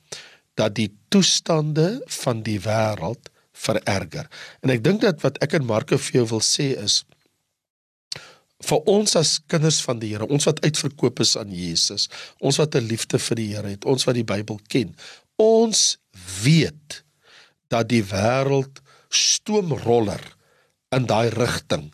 dat 0.54 0.76
die 0.76 0.92
toestande 1.10 2.02
van 2.06 2.44
die 2.44 2.60
wêreld 2.60 3.30
vererger. 3.54 4.28
En 4.62 4.70
ek 4.70 4.84
dink 4.84 5.02
dat 5.02 5.22
wat 5.22 5.38
ek 5.38 5.54
en 5.54 5.66
Marko 5.66 5.98
vir 5.98 6.20
jou 6.22 6.28
wil 6.28 6.42
sê 6.42 6.74
is 6.84 7.06
vir 8.66 8.90
ons 8.90 9.16
as 9.20 9.38
kinders 9.50 9.80
van 9.86 10.00
die 10.02 10.14
Here, 10.14 10.26
ons 10.34 10.48
wat 10.50 10.64
uitverkoop 10.66 11.22
is 11.22 11.36
aan 11.38 11.52
Jesus, 11.54 12.08
ons 12.42 12.58
wat 12.58 12.76
'n 12.76 12.88
liefde 12.88 13.20
vir 13.20 13.36
die 13.36 13.50
Here 13.54 13.70
het, 13.70 13.86
ons 13.86 14.04
wat 14.06 14.16
die 14.16 14.24
Bybel 14.24 14.60
ken, 14.68 14.96
ons 15.38 15.98
weet 16.44 17.04
dat 17.70 17.88
die 17.90 18.04
wêreld 18.04 18.82
stoomroller 19.10 20.22
in 20.96 21.06
daai 21.06 21.30
rigting. 21.30 21.92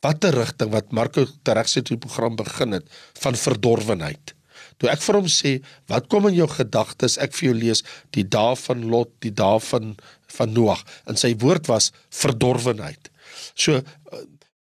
Watter 0.00 0.34
rigting 0.34 0.70
wat 0.70 0.92
Marko 0.92 1.26
tereg 1.44 1.68
sê 1.68 1.82
toe 1.82 1.96
die 1.96 2.06
program 2.06 2.36
begin 2.36 2.72
het 2.72 2.86
van 3.20 3.34
verdorwenheid. 3.34 4.34
Toe 4.78 4.90
ek 4.90 5.02
vir 5.02 5.14
hom 5.14 5.26
sê, 5.26 5.62
"Wat 5.88 6.08
kom 6.08 6.28
in 6.28 6.34
jou 6.34 6.46
gedagtes?" 6.46 7.18
Ek 7.18 7.32
vir 7.32 7.50
jou 7.50 7.54
lees 7.58 7.82
die 8.12 8.22
dae 8.22 8.54
van 8.56 8.88
Lot, 8.90 9.10
die 9.20 9.34
dae 9.34 9.60
van 9.60 9.96
van 10.28 10.52
Noag. 10.52 10.84
En 11.06 11.16
sy 11.16 11.34
woord 11.36 11.66
was 11.66 11.92
verdorwenheid. 12.10 13.10
So 13.54 13.82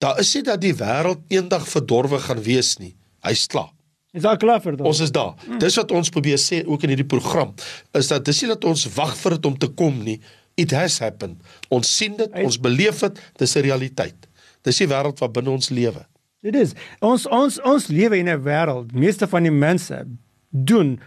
daar 0.04 0.20
is 0.20 0.34
nie 0.36 0.44
dat 0.46 0.60
die 0.62 0.74
wêreld 0.76 1.24
eendag 1.32 1.64
verdorwe 1.70 2.20
gaan 2.26 2.42
wees 2.44 2.76
nie. 2.80 2.92
Hy's 3.24 3.46
klaar. 3.50 3.72
Is 4.14 4.22
daar 4.22 4.38
klaar 4.38 4.60
vir 4.62 4.76
dit? 4.76 4.86
Ons 4.86 5.00
is 5.02 5.10
daar. 5.14 5.32
Hmm. 5.42 5.58
Dis 5.58 5.74
wat 5.80 5.90
ons 5.90 6.12
probeer 6.14 6.38
sê 6.38 6.60
ook 6.62 6.84
in 6.86 6.92
hierdie 6.94 7.08
program, 7.08 7.54
is 7.98 8.12
dat 8.12 8.26
dis 8.28 8.44
nie 8.44 8.52
dat 8.52 8.64
ons 8.68 8.86
wag 8.94 9.16
vir 9.18 9.38
dit 9.38 9.48
om 9.50 9.56
te 9.58 9.70
kom 9.80 9.96
nie. 10.06 10.20
It 10.60 10.70
has 10.76 11.00
happened. 11.02 11.40
Ons 11.74 11.90
sien 11.96 12.14
dit, 12.18 12.36
ons 12.44 12.58
beleef 12.62 13.00
dit, 13.02 13.18
dis 13.42 13.56
'n 13.56 13.64
realiteit. 13.66 14.28
Dis 14.62 14.78
die 14.78 14.86
wêreld 14.86 15.18
wat 15.18 15.32
binne 15.32 15.50
ons 15.50 15.70
lewe. 15.70 16.06
Dit 16.44 16.54
is 16.54 16.74
ons 17.00 17.26
ons 17.26 17.58
ons 17.64 17.88
lewe 17.88 18.18
in 18.18 18.28
'n 18.28 18.44
wêreld, 18.44 18.92
meeste 18.92 19.26
van 19.26 19.42
die 19.42 19.50
mense 19.50 20.04
doen 20.50 21.00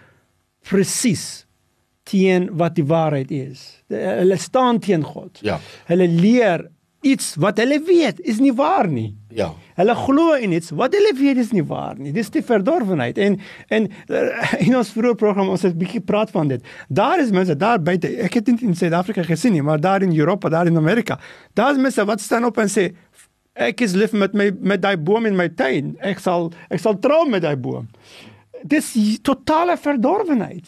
presies 0.67 1.45
teen 2.03 2.49
wat 2.57 2.75
die 2.75 2.85
waarheid 2.85 3.31
is. 3.31 3.83
Hulle 3.87 4.37
staan 4.37 4.79
teen 4.79 5.03
God. 5.03 5.39
Ja. 5.41 5.59
Hulle 5.85 6.07
leer 6.07 6.67
iets 7.05 7.35
wat 7.37 7.57
hulle 7.61 7.77
weet 7.85 8.19
is 8.25 8.39
nie 8.41 8.53
waar 8.53 8.87
nie. 8.89 9.15
Ja. 9.29 9.51
Hulle 9.77 9.95
glo 9.95 10.33
in 10.33 10.51
iets 10.57 10.71
wat 10.73 10.95
hulle 10.97 11.13
weet 11.17 11.37
is 11.37 11.51
nie 11.53 11.63
waar 11.65 11.97
nie. 11.99 12.11
Dis 12.11 12.31
die 12.33 12.43
verdorwenheid. 12.43 13.17
En 13.17 13.37
en 13.67 13.89
uh, 14.09 14.23
in 14.65 14.77
ons 14.77 14.91
vroeë 14.95 15.17
program 15.19 15.51
ons 15.53 15.61
het 15.61 15.75
'n 15.75 15.77
bietjie 15.77 16.01
praat 16.01 16.31
van 16.31 16.47
dit. 16.47 16.63
Daar 16.89 17.19
is 17.19 17.31
mense 17.31 17.55
daar 17.55 17.81
buite. 17.81 18.07
Ek 18.07 18.33
het 18.33 18.45
dit 18.45 18.61
in 18.61 18.75
Suid-Afrika 18.75 19.23
gesien 19.23 19.53
nie, 19.53 19.61
maar 19.61 19.79
daar 19.79 20.01
in 20.01 20.17
Europa, 20.17 20.49
daar 20.49 20.67
in 20.67 20.77
Amerika. 20.77 21.19
Daar's 21.53 21.77
mense 21.77 22.05
wat 22.05 22.21
staan 22.21 22.45
op 22.45 22.57
en 22.57 22.69
sê 22.69 22.93
ek 23.53 23.81
is 23.81 23.93
lief 23.93 24.11
met 24.11 24.33
my 24.33 24.51
met 24.59 24.81
daai 24.81 24.97
boom 24.97 25.25
in 25.25 25.35
my 25.35 25.49
tuin. 25.49 25.95
Ek 25.99 26.19
sal 26.19 26.51
ek 26.69 26.79
sal 26.79 26.99
trou 26.99 27.29
met 27.29 27.41
daai 27.41 27.57
boom. 27.57 27.87
Dis 28.63 28.95
totale 29.21 29.77
verdorwenheid. 29.77 30.65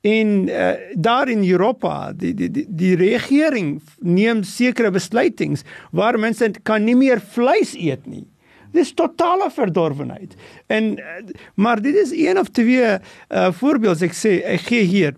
En 0.00 0.48
uh, 0.48 0.70
daar 0.94 1.28
in 1.28 1.42
Europa, 1.50 2.12
die 2.12 2.34
die 2.34 2.50
die, 2.50 2.66
die 2.68 2.94
regering 2.96 3.80
neem 3.98 4.42
sekere 4.46 4.90
besluitings 4.94 5.64
waar 5.90 6.18
mense 6.18 6.50
kan 6.62 6.84
nie 6.86 6.96
meer 6.96 7.20
vleis 7.20 7.74
eet 7.74 8.06
nie. 8.06 8.26
Dis 8.72 8.92
totale 8.94 9.50
verdorwenheid. 9.50 10.36
En 10.66 10.92
uh, 10.98 11.18
maar 11.54 11.82
dit 11.82 11.94
is 11.94 12.12
een 12.14 12.38
of 12.38 12.52
twee 12.54 12.84
uh, 12.84 13.50
voorbeelde 13.52 14.06
ek 14.06 14.14
sê 14.14 14.38
ek 14.46 14.68
gee 14.70 14.86
hier. 14.86 15.16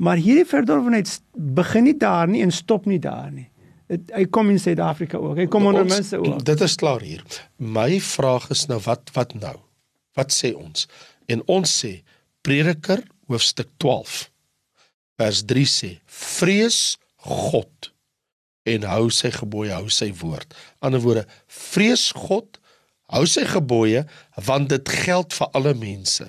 Maar 0.00 0.16
hierdie 0.22 0.46
verdorwenheid 0.48 1.10
begin 1.34 1.88
nie 1.90 1.96
daar 1.98 2.28
nie 2.30 2.44
en 2.46 2.54
stop 2.54 2.86
nie 2.86 3.00
daar 3.02 3.32
nie. 3.34 3.48
Dit 3.90 4.12
hy 4.14 4.24
kom 4.30 4.52
in 4.52 4.60
Suid-Afrika 4.62 5.18
ook. 5.18 5.40
Hy 5.42 5.48
kom 5.50 5.66
onder 5.66 5.88
mense 5.88 6.18
ook. 6.22 6.44
Dit 6.46 6.62
is 6.62 6.78
klaar 6.78 7.02
hier. 7.02 7.24
My 7.58 7.98
vraag 7.98 8.46
is 8.54 8.68
nou 8.70 8.78
wat 8.86 9.10
wat 9.16 9.34
nou? 9.34 9.56
Wat 10.14 10.30
sê 10.30 10.54
ons? 10.54 10.86
En 11.26 11.42
ons 11.50 11.66
sê 11.82 11.96
Prediker 12.46 13.02
hoofstuk 13.30 13.70
12 13.82 14.26
vers 15.20 15.42
3 15.46 15.66
sê 15.68 15.90
vrees 16.06 16.98
God 17.20 17.90
en 18.68 18.86
hou 18.88 19.08
sy 19.14 19.30
gebooie 19.34 19.72
hou 19.72 19.88
sy 19.92 20.10
woord. 20.20 20.52
Ander 20.84 21.02
woorde 21.04 21.26
vrees 21.46 22.10
God 22.16 22.60
hou 23.10 23.26
sy 23.28 23.44
gebooie 23.48 24.04
want 24.46 24.70
dit 24.72 24.92
geld 25.04 25.34
vir 25.36 25.50
alle 25.56 25.74
mense. 25.78 26.26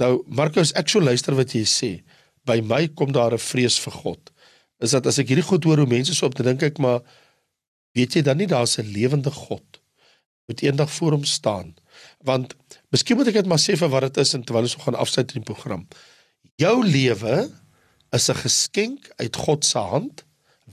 Nou 0.00 0.20
Markus 0.26 0.74
ek 0.78 0.90
sou 0.92 1.02
luister 1.04 1.36
wat 1.38 1.54
jy 1.56 1.64
sê. 1.68 1.92
By 2.46 2.60
my 2.62 2.86
kom 2.94 3.12
daar 3.12 3.34
'n 3.34 3.42
vrees 3.42 3.78
vir 3.78 3.92
God. 3.92 4.32
Is 4.80 4.92
dat 4.92 5.06
as 5.06 5.18
ek 5.18 5.28
hierdie 5.28 5.46
goed 5.46 5.64
hoor 5.64 5.78
hoe 5.78 5.86
mense 5.86 6.14
so 6.14 6.26
op 6.26 6.34
te 6.34 6.42
dink 6.42 6.62
ek 6.62 6.78
maar 6.78 7.00
weet 7.94 8.16
jy 8.16 8.22
dan 8.22 8.36
nie 8.36 8.46
daar's 8.46 8.78
'n 8.78 8.92
lewende 8.92 9.30
God 9.30 9.80
moet 10.46 10.62
eendag 10.62 10.90
voor 10.90 11.12
hom 11.12 11.24
staan 11.24 11.74
want 12.22 12.54
miskien 12.90 13.16
moet 13.16 13.28
ek 13.28 13.40
dit 13.40 13.46
maar 13.46 13.58
sê 13.58 13.76
vir 13.76 13.88
wat 13.88 14.02
dit 14.02 14.16
is 14.22 14.34
en 14.34 14.44
terwyl 14.44 14.68
ons 14.68 14.74
gaan 14.74 14.94
afsluit 14.94 15.32
in 15.34 15.42
die 15.42 15.52
program. 15.52 15.86
Jou 16.56 16.80
lewe 16.80 17.50
is 18.16 18.28
'n 18.32 18.40
geskenk 18.40 19.10
uit 19.16 19.36
God 19.36 19.64
se 19.64 19.78
hand 19.78 20.24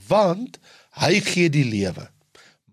want 0.08 0.58
hy 0.96 1.20
gee 1.20 1.50
die 1.50 1.64
lewe. 1.64 2.08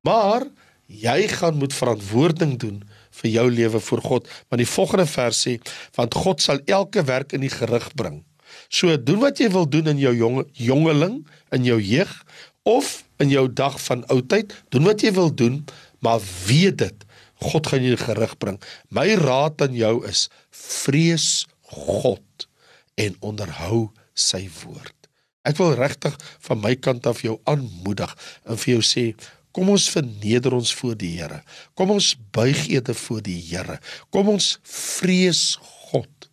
Maar 0.01 0.47
jy 0.87 1.27
gaan 1.27 1.57
moet 1.57 1.73
verantwoording 1.73 2.57
doen 2.59 2.83
vir 3.11 3.29
jou 3.31 3.51
lewe 3.51 3.79
voor 3.79 4.01
God. 4.01 4.27
Want 4.47 4.63
die 4.63 4.73
volgende 4.75 5.05
vers 5.05 5.47
sê 5.47 5.59
want 5.95 6.13
God 6.13 6.41
sal 6.41 6.59
elke 6.65 7.03
werk 7.03 7.33
in 7.33 7.41
die 7.41 7.51
gerig 7.51 7.93
bring. 7.93 8.23
So 8.69 8.95
doen 8.97 9.19
wat 9.19 9.39
jy 9.39 9.49
wil 9.49 9.67
doen 9.69 9.87
in 9.87 9.97
jou 9.97 10.15
jong 10.15 10.47
jongeling, 10.51 11.27
in 11.51 11.63
jou 11.63 11.81
jeug 11.81 12.23
of 12.63 13.03
in 13.19 13.29
jou 13.29 13.53
dag 13.53 13.81
van 13.81 14.05
oudheid, 14.07 14.53
doen 14.69 14.83
wat 14.83 15.01
jy 15.01 15.11
wil 15.11 15.35
doen, 15.35 15.65
maar 15.99 16.19
weet 16.47 16.77
dit 16.77 17.05
God 17.43 17.67
gaan 17.67 17.83
jou 17.83 17.97
gerig 17.97 18.37
bring. 18.37 18.61
My 18.87 19.15
raad 19.15 19.61
aan 19.61 19.75
jou 19.75 20.07
is: 20.07 20.29
vrees 20.51 21.47
God 21.61 22.47
en 22.95 23.15
onderhou 23.19 23.89
sy 24.13 24.45
woord. 24.63 24.95
Ek 25.47 25.57
wil 25.57 25.73
regtig 25.77 26.17
van 26.45 26.59
my 26.61 26.75
kant 26.77 27.07
af 27.09 27.23
jou 27.25 27.39
aanmoedig 27.49 28.11
en 28.45 28.59
vir 28.61 28.75
jou 28.75 28.81
sê 28.85 29.05
kom 29.51 29.71
ons 29.73 29.89
verneder 29.91 30.53
ons 30.55 30.71
voor 30.79 30.95
die 30.95 31.15
Here. 31.17 31.41
Kom 31.75 31.91
ons 31.91 32.13
buig 32.31 32.67
eerder 32.71 32.95
voor 32.95 33.23
die 33.25 33.39
Here. 33.49 33.79
Kom 34.13 34.29
ons 34.31 34.53
vrees 34.63 35.57
God 35.89 36.29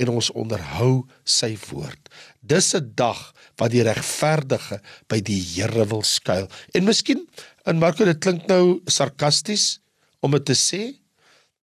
en 0.00 0.12
ons 0.12 0.30
onderhou 0.36 1.06
sy 1.24 1.54
woord. 1.70 2.08
Dis 2.40 2.74
'n 2.74 2.92
dag 2.96 3.20
wat 3.56 3.70
die 3.70 3.84
regverdige 3.84 4.80
by 5.08 5.20
die 5.20 5.40
Here 5.40 5.86
wil 5.86 6.02
skuil. 6.02 6.48
En 6.74 6.84
miskien 6.84 7.28
in 7.66 7.78
Marko 7.78 8.04
dit 8.04 8.18
klink 8.18 8.46
nou 8.48 8.80
sarkasties 8.86 9.80
om 10.20 10.30
dit 10.30 10.44
te 10.44 10.56
sê, 10.56 10.96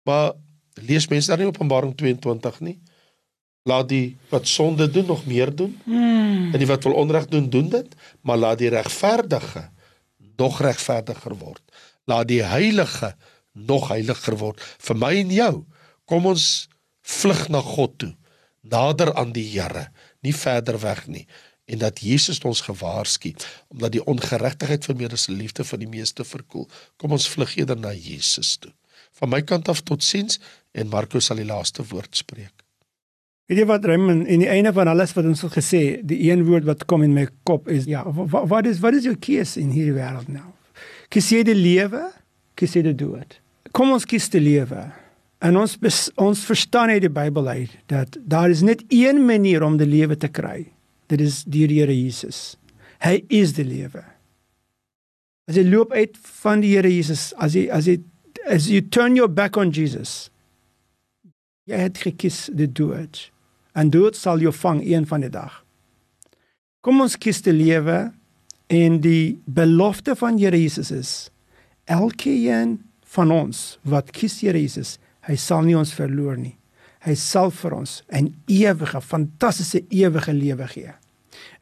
maar 0.05 0.33
lees 0.75 1.09
mense 1.09 1.29
daar 1.29 1.39
nie 1.39 1.49
Openbaring 1.49 1.95
22 1.97 2.61
nie? 2.61 2.79
Laat 3.67 3.89
die 3.91 4.17
wat 4.31 4.47
sonde 4.49 4.87
doen 4.91 5.07
nog 5.11 5.25
meer 5.27 5.51
doen. 5.55 5.75
Hmm. 5.85 6.53
En 6.53 6.59
die 6.59 6.69
wat 6.71 6.87
wil 6.87 6.95
onreg 7.03 7.27
doen, 7.27 7.51
doen 7.51 7.69
dit, 7.69 7.97
maar 8.21 8.39
laat 8.39 8.59
die 8.63 8.71
regverdige 8.71 9.69
nog 10.37 10.61
regverdiger 10.61 11.35
word. 11.41 11.63
Laat 12.05 12.29
die 12.29 12.43
heilige 12.43 13.15
nog 13.53 13.89
heiliger 13.89 14.37
word 14.39 14.63
vir 14.63 15.01
my 15.01 15.13
en 15.19 15.35
jou. 15.35 15.53
Kom 16.05 16.29
ons 16.31 16.69
vlug 17.03 17.47
na 17.49 17.61
God 17.65 17.99
toe. 17.99 18.15
Nader 18.67 19.13
aan 19.15 19.31
die 19.35 19.47
Here, 19.47 19.89
nie 20.23 20.35
verder 20.35 20.79
weg 20.83 21.07
nie 21.07 21.27
en 21.67 21.79
dat 21.79 22.01
Jesus 22.01 22.39
ons 22.47 22.63
gewaarsku 22.63 23.33
omdat 23.69 23.97
die 23.97 24.05
ongeregtigheid 24.07 24.87
vir 24.87 24.99
meer 24.99 25.15
as 25.17 25.27
liefde 25.27 25.65
van 25.67 25.83
die 25.83 25.91
meeste 25.91 26.25
verkoel. 26.25 26.69
Kom 26.97 27.17
ons 27.17 27.29
vlug 27.29 27.57
eerder 27.59 27.79
na 27.79 27.93
Jesus 27.93 28.57
toe. 28.63 28.73
Van 29.19 29.33
my 29.33 29.43
kant 29.43 29.69
af 29.69 29.83
totsiens 29.83 30.39
en 30.73 30.93
Markus 30.93 31.27
sal 31.27 31.43
die 31.43 31.49
laaste 31.49 31.85
woord 31.91 32.17
spreek. 32.17 32.66
Weet 33.47 33.61
jy 33.61 33.65
wat 33.69 33.85
Raymond 33.87 34.27
in 34.27 34.43
die 34.43 34.51
einde 34.51 34.73
van 34.75 34.89
alles 34.91 35.13
wat 35.15 35.27
ons 35.31 35.45
het 35.47 35.55
gesê, 35.55 35.81
die 36.03 36.19
een 36.27 36.43
woord 36.49 36.67
wat 36.67 36.83
kom 36.91 37.05
in 37.07 37.13
my 37.15 37.29
kop 37.47 37.69
is 37.71 37.85
ja, 37.87 38.03
wat 38.11 38.67
is 38.67 38.81
wat 38.83 38.97
is 38.99 39.05
jou 39.07 39.15
keuse 39.23 39.61
in 39.63 39.71
hierdie 39.71 39.95
wêreld 39.95 40.27
nou? 40.33 40.49
Kies 41.15 41.29
jy 41.31 41.45
die 41.47 41.55
lewe? 41.55 42.09
Kies 42.59 42.75
jy 42.75 42.83
die 42.89 42.97
dood? 42.99 43.37
Kom 43.77 43.93
ons 43.95 44.07
kies 44.09 44.27
die 44.33 44.43
lewe. 44.43 44.89
En 45.47 45.59
ons 45.61 45.77
ons 46.19 46.43
verstaan 46.49 46.91
uit 46.91 47.05
die 47.05 47.13
Bybel 47.13 47.47
uit 47.53 47.77
dat 47.93 48.19
daar 48.27 48.51
is 48.51 48.65
net 48.67 48.83
een 48.91 49.23
manier 49.29 49.63
om 49.63 49.77
die 49.79 49.87
lewe 49.87 50.19
te 50.19 50.33
kry. 50.33 50.65
Dit 51.07 51.23
is 51.23 51.45
deur 51.45 51.71
die 51.71 51.79
Here 51.85 51.95
Jesus. 51.95 52.57
Hy 53.05 53.21
is 53.31 53.55
die 53.55 53.69
lewe. 53.69 54.03
As 55.47 55.55
jy 55.55 55.63
loop 55.69 55.95
uit 55.95 56.19
van 56.43 56.67
die 56.67 56.75
Here 56.75 56.91
Jesus, 56.91 57.31
as 57.39 57.55
jy 57.55 57.69
as 57.71 57.87
jy 57.87 58.01
as 58.51 58.67
you 58.71 58.83
turn 58.83 59.15
your 59.15 59.31
back 59.31 59.55
on 59.57 59.71
Jesus, 59.71 60.33
jy 61.71 61.79
het 61.87 62.03
gekies 62.03 62.49
die 62.51 62.67
dood 62.67 63.29
en 63.77 63.93
dood 63.93 64.17
sal 64.17 64.41
jou 64.41 64.53
vang 64.65 64.83
een 64.85 65.07
van 65.07 65.25
die 65.25 65.33
dag. 65.33 65.63
Kom 66.81 67.03
ons 67.03 67.19
kies 67.19 67.43
die 67.45 67.55
lewe 67.55 68.11
en 68.73 69.01
die 69.03 69.39
belofte 69.47 70.17
van 70.19 70.39
Here 70.41 70.59
Jesus 70.59 70.91
is 70.91 71.15
elkeen 71.87 72.79
van 73.17 73.31
ons 73.31 73.77
wat 73.87 74.11
kies 74.15 74.41
Here 74.43 74.59
Jesus, 74.59 74.97
hy 75.27 75.37
sal 75.39 75.67
nie 75.67 75.77
ons 75.79 75.95
verloor 75.95 76.39
nie. 76.39 76.57
Hy 77.07 77.15
sal 77.15 77.53
vir 77.55 77.75
ons 77.75 78.03
'n 78.11 78.35
ewige, 78.47 79.01
fantastiese 79.01 79.85
ewige 79.91 80.33
lewe 80.33 80.67
gee. 80.67 80.93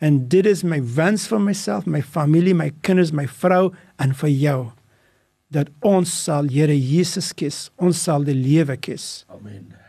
En 0.01 0.29
dit 0.29 0.47
is 0.47 0.65
my 0.65 0.81
wens 0.81 1.27
vir 1.27 1.41
myself, 1.41 1.87
my 1.87 2.03
familie, 2.03 2.55
my 2.55 2.71
kinders, 2.83 3.13
my 3.13 3.27
vrou 3.27 3.73
en 3.99 4.15
vir 4.15 4.31
jou 4.31 4.73
dat 5.51 5.69
ons 5.83 6.25
sal 6.25 6.49
Here 6.49 6.75
Jesus 6.75 7.33
kies, 7.33 7.71
ons 7.77 8.03
sal 8.03 8.25
die 8.25 8.35
lewe 8.35 8.77
kies. 8.77 9.25
Amen. 9.29 9.84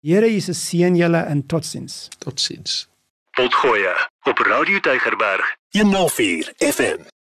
Here 0.00 0.28
Jesus 0.30 0.60
seën 0.62 0.94
julle 0.94 1.18
en 1.26 1.40
totsiens. 1.50 1.94
Totsiens. 2.22 2.86
Potgoeie 3.34 3.94
op 4.30 4.38
Radio 4.46 4.78
Tygerberg 4.80 5.56
104 5.74 6.52
FM. 6.58 7.08